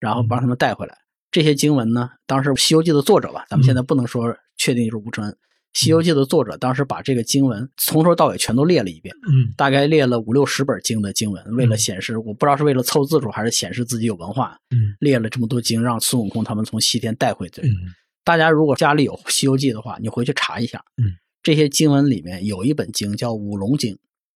[0.00, 0.96] 然后帮他们带回来。
[1.32, 5.36] 这些经文呢，当时《西游记》的作者吧，咱们现在不能说确定就是吴承恩，
[5.72, 9.50] 西游记》的作者当时把这个经文从头到尾全都列了一遍，嗯。
[9.56, 14.94] 大概列了五六十本经的经文，为了显示，我不知道是为了凑字数还是显示自己有文化，嗯。
[15.00, 17.62] 列了这么多经，让孙悟空他们从西天带回去。
[17.62, 17.72] 嗯
[18.24, 21.10] 大家如果家里有《西游记》的话，你回去查一下，嗯，
[21.42, 23.92] 这些经文里面有一本经叫《五龙经》，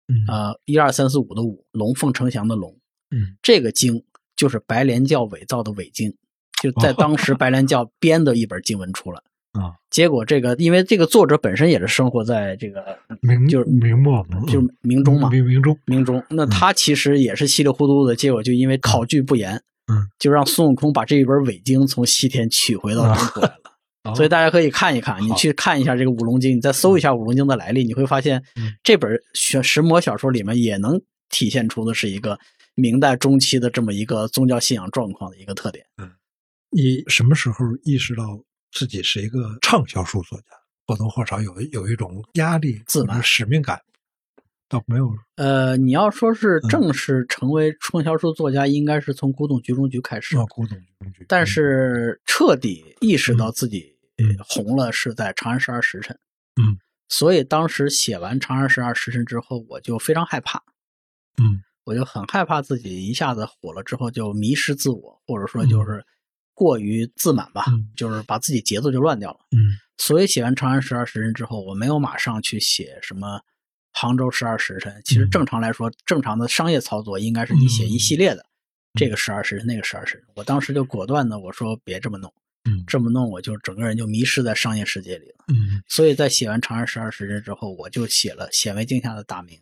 [0.06, 0.22] 嗯。
[0.28, 2.70] 呃，一二三四五的五，龙凤呈祥的龙，
[3.10, 3.36] 嗯。
[3.42, 4.04] 这个经
[4.36, 6.14] 就是白莲教伪造的伪经，
[6.62, 9.20] 就在哦当时白莲教编的一本经文出来。
[9.52, 12.82] 啊， 结果这个，因为这个作者本身也是生活在这个
[13.20, 19.54] 明就是明末嘛，就是明中嘛，明明中，明中，那他其实也是稀里糊涂的，结果就因为考据不严，
[19.92, 23.56] 嗯，就让孙悟空把这一本伪经从西天取回到中国来了。
[24.04, 28.72] 哦所以大家可以看一看，你去看一下这个《五龙经》，你再搜一下《五龙经》的来历，你会发现嗯。
[28.82, 32.36] 这本玄石魔小说里面也能体现出的是一个
[32.74, 35.84] 明代中期的这么一个宗教信仰状况的一个特点。
[36.72, 38.24] 你什么时候意识到
[38.72, 40.46] 自己是一个畅销书作家？
[40.84, 43.80] 或多或少有有一种压力、自满使命感，
[44.68, 45.14] 倒没有。
[45.36, 50.36] 呃，你要说是嗯正式成为畅销书作家，应该是从古董局中局开始。
[50.36, 56.16] 啊，古董局中局，但是彻底意识到自己嗯红了，是在《长安十二时辰》。
[56.60, 56.76] 嗯，
[57.08, 60.58] 所以当时写完《长安十二时辰》之后，我就非常害怕，
[61.38, 66.04] 嗯我就很害怕自己一下子火了之后就迷失自我，或者说就是
[66.54, 69.38] 过于自满吧，嗯就是把自己节奏就乱掉了。
[69.50, 73.40] 嗯所以写完《长安十二时辰》之后，我没有马上去写什么
[73.92, 75.00] 杭州十二时辰。
[75.04, 80.24] 其实嗯正常来说，正常的商业操作应该是你写一系列的，嗯这个十二时辰，那个十二时辰。
[80.34, 82.32] 我当时就果断的我说别这么弄，
[82.64, 85.44] 嗯这么弄我就整个人就迷失在商业世界里了。
[85.48, 89.56] 嗯所以在写完《长安十二时辰》之后，我就写了《显微镜下的大明》。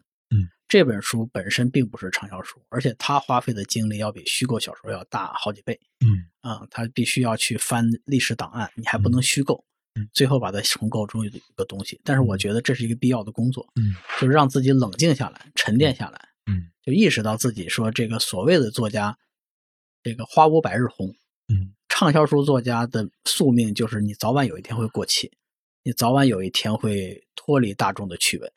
[0.71, 5.79] 嗯，这本书本身并不是畅销书，而且它花费的精力要比虚构小说要大好几倍。
[6.01, 9.63] 嗯啊、它必须要去翻历史档案，你还不能虚构，
[9.95, 12.01] 嗯最后把它重构出一个东西。
[12.05, 19.19] 但是我觉得这是一个必要的工作，嗯就是让自己冷静下来，沉淀下来，嗯就意识到自己说这个所谓的作家，
[20.03, 21.09] 这个花无百日红，
[21.49, 25.31] 嗯畅销书作家的宿命就是你早晚有一天会过气，
[25.83, 28.51] 你早晚有一天会脱离大众的趣味。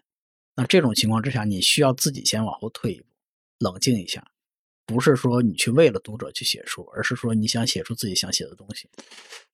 [0.56, 3.08] 那这种情况之下，你需要自己先往后退一步，
[3.60, 4.24] 冷静一下，
[4.86, 8.90] 不是说你去为了读者去写书，而是说你想写出自己想写的东西。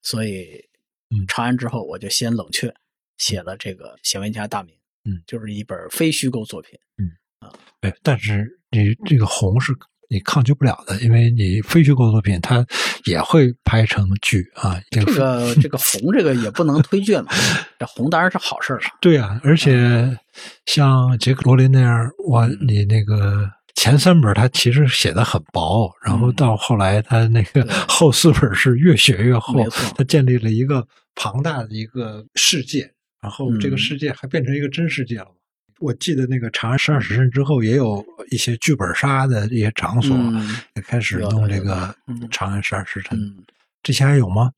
[0.01, 0.67] 所以，
[1.09, 2.73] 嗯长安之后，我就先冷却，
[3.17, 6.77] 写了这个《显微镜下大名》，嗯，就是一本非虚构作品。
[6.97, 9.73] 嗯啊，哎，但是你这个红是
[10.09, 12.65] 你抗拒不了的，因为你非虚构作品它
[13.05, 14.81] 也会拍成剧啊。
[14.89, 17.31] 这这个这个红，这个也不能推荐嘛，
[17.77, 18.85] 这红当然是好事儿了。
[18.99, 20.17] 对啊，而且
[20.65, 29.63] 像杰克罗琳那样，哇，嗯你那个前三本他其实写的很薄，然后嗯到后来他那个后四本是越写越厚，
[29.95, 32.91] 他建立了一个庞大的一个世界，
[33.21, 35.27] 然后这个嗯世界还变成一个真世界了。
[35.79, 43.43] 我记得那个《长安十二时辰》之后，也有一些剧本杀的一些场所嗯也开始弄这个嗯《长安十二时辰》，嗯，
[43.81, 44.51] 这些还有吗？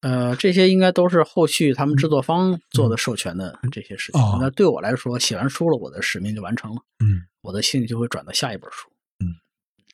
[0.00, 4.20] 呃，这些应该都是后续他们制作方做的授权的这些事情。
[4.20, 8.88] 哦那对我来说，写完书了，我的使命就完成了，嗯，我的兴趣就会转到下一本书。
[9.18, 9.28] 嗯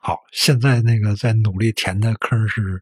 [0.00, 2.80] 好，现在那个在努力填的坑是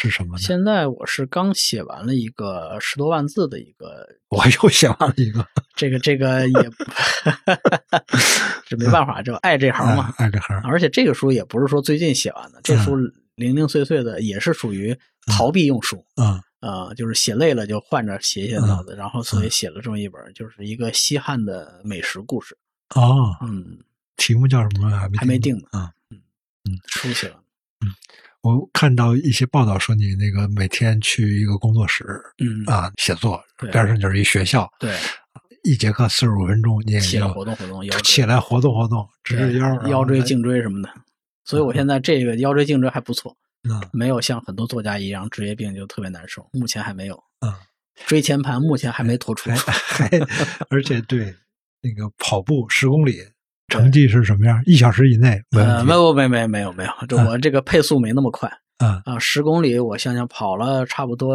[0.00, 0.38] 是什么呢？
[0.38, 5.44] 现在我是刚写完了一个十多万字的一个，我又写完了一个，
[5.74, 6.70] 这个这 个也，
[8.64, 10.14] 这没办法，就爱这行嘛。
[10.16, 10.56] 爱这行。
[10.62, 14.96] 而且这个书也不是说最近写完的，这书嗯零零碎碎的，也是属于
[15.26, 16.04] 逃避用书。
[16.16, 22.56] 嗯啊、就是写累了就换着写写脑子，然后所以写了这么一本，就是一个西汉的美食故事。
[22.96, 23.78] 哦，嗯，
[24.16, 24.90] 题目叫什么？
[24.90, 25.62] 还没还没定呢。
[25.70, 25.92] 啊。
[26.86, 27.38] 书写完。
[28.42, 32.04] 我看到一些报道说你那个每天去一个工作室
[32.38, 34.96] 嗯，啊写作，边上就是一学校，对，
[35.64, 40.88] 一节课四十五分钟，你也起来活动活动，腰起来活动活动，直直腰，腰椎、颈椎什么的。
[41.44, 43.36] 所以我现在这个腰椎、颈椎还不错，
[43.68, 47.16] 嗯没有像很多作家一样职业病就特别难受，目前还没有。
[47.40, 47.52] 嗯，
[48.06, 49.50] 椎前盘目前还没脱出
[50.70, 51.34] 而且对
[51.80, 53.20] 那个跑步十公里
[53.68, 54.62] 成绩是什么样？
[54.66, 55.86] 一小时以内没呃，问题。
[55.86, 61.34] 没有没没没有没有，这我这个配速没那么快嗯啊，十公里我想想跑了差不多，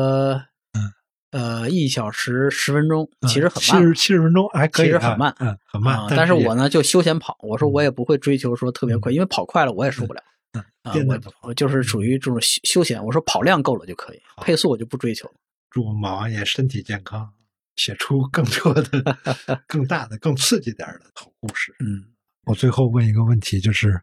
[0.74, 0.92] 嗯，
[1.32, 6.08] 呃，一小时十分钟，嗯其实很慢七十七十分钟还可以啊，其实很慢嗯，很慢啊。。
[6.10, 10.22] 但是我呢就休闲跑，我说嗯我也不会追求说特别快，因为跑快了我也受不了。
[10.84, 15.34] 啊我我就是属于这种休休闲，我说跑量够了就可以，好配速我就不追求了。
[15.70, 17.30] 祝马王爷身体健康，
[17.78, 19.18] 写出更多的、
[19.66, 21.74] 更大的、更刺激点的好故事。
[21.80, 22.04] 嗯，
[22.46, 24.00] 我最后问一个问题，就是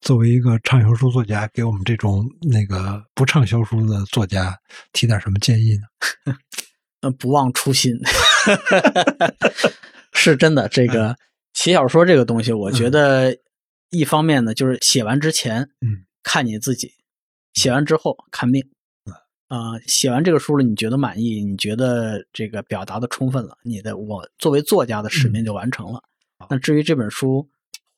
[0.00, 4.58] 作为一个畅销书作家，给我们这种那个不畅销书的作家
[4.92, 6.34] 提点什么建议呢？
[7.02, 7.94] 呃，不忘初心，
[10.12, 10.68] 是真的。
[10.68, 11.16] 这个
[11.54, 13.36] 写小说这个东西，我觉得
[13.90, 16.88] 一方面呢，就是写完之前，嗯，看你自己；
[17.54, 18.62] 写完之后看命。
[19.48, 21.42] 啊、写完这个书了，你觉得满意？
[21.42, 23.56] 你觉得这个表达的充分了？
[23.64, 26.02] 你的我作为作家的使命就完成了。
[26.48, 27.48] 那至于这本书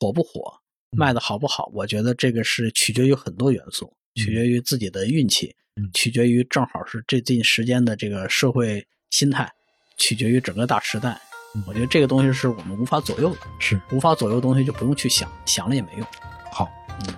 [0.03, 0.53] 火不火，
[0.97, 9.49] 卖的好不好，我觉得这个是取决于很多元素，取决于自己的运气，嗯取决于正好是最近时间的这个社会心态，
[9.97, 11.13] 取决于整个大时代。
[11.55, 16.07] 嗯我觉得这个东西是我们无法左右的，是无法左右的东西就不用去想，想了也没用。
[16.51, 16.69] 好，
[17.07, 17.15] 嗯，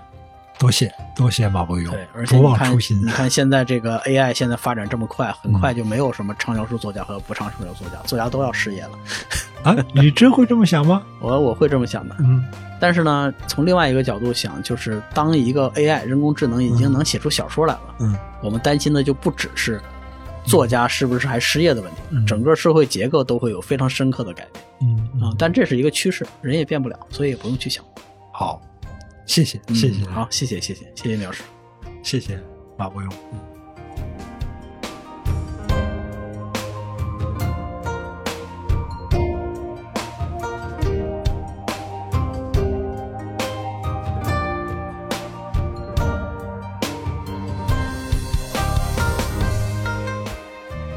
[0.58, 3.10] 多谢多谢马伯庸对，而，且不你看忘初心你。
[3.10, 8.98] 看现在这个 AI 现在发展这么快，很快就没有什么畅销书作家和不畅销书作家，作家都要失业了。
[9.62, 11.02] 啊，你真会这么想吗？
[11.22, 12.16] 我我会这么想的。
[12.18, 12.44] 嗯
[12.84, 18.14] 但是呢，从另外一个角度想，就是当一个 AI 人工智能已经能写出小说来了，嗯。
[18.42, 19.80] 我们担心的就不只是
[20.44, 22.26] 作家是不是还失业的问题，嗯。
[22.26, 24.64] 整个社会结构都会有非常深刻的改变。
[24.82, 27.82] 嗯啊、嗯，但这是一个趋势，人也变不了，所以也不用去想。
[28.30, 28.60] 好，
[29.24, 31.42] 谢谢谢谢嗯好，谢谢谢谢谢谢苗师。
[32.02, 32.38] 谢谢
[32.76, 33.10] 马伯庸。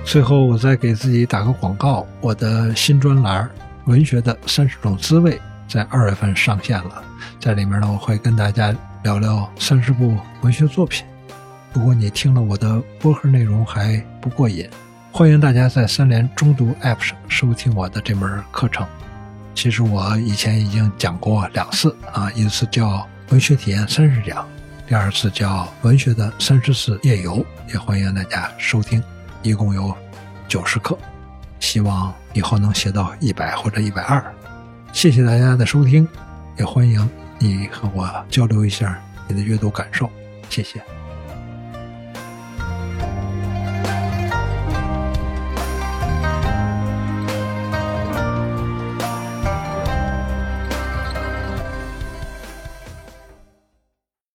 [0.07, 3.43] 最后，我再给自己打个广告，我的新专栏
[3.91, 5.35] 《文学的三十种滋味》
[5.67, 7.03] 在二月份上线了，
[7.41, 8.73] 在里面呢，我会跟大家
[9.03, 11.05] 聊聊三十部文学作品。
[11.73, 14.69] 如果你听了我的播客内容还不过瘾，
[15.11, 18.87] 欢迎大家在三联中读 App 上收听我的这门课程。
[19.53, 22.91] 其实我以前已经讲过两次啊，一次叫
[23.29, 24.37] 《文学体验三十讲》，
[24.87, 27.39] 第二次叫《文学的三十次夜游》，
[27.73, 29.03] 也欢迎大家收听。
[29.41, 29.95] 一共有
[30.47, 30.97] 九十课，
[31.59, 34.23] 希望以后能写到一百或者一百二。
[34.91, 36.07] 谢谢大家的收听，
[36.57, 37.09] 也欢迎
[37.39, 40.09] 你和我交流一下你的阅读感受，
[40.49, 40.96] 谢谢。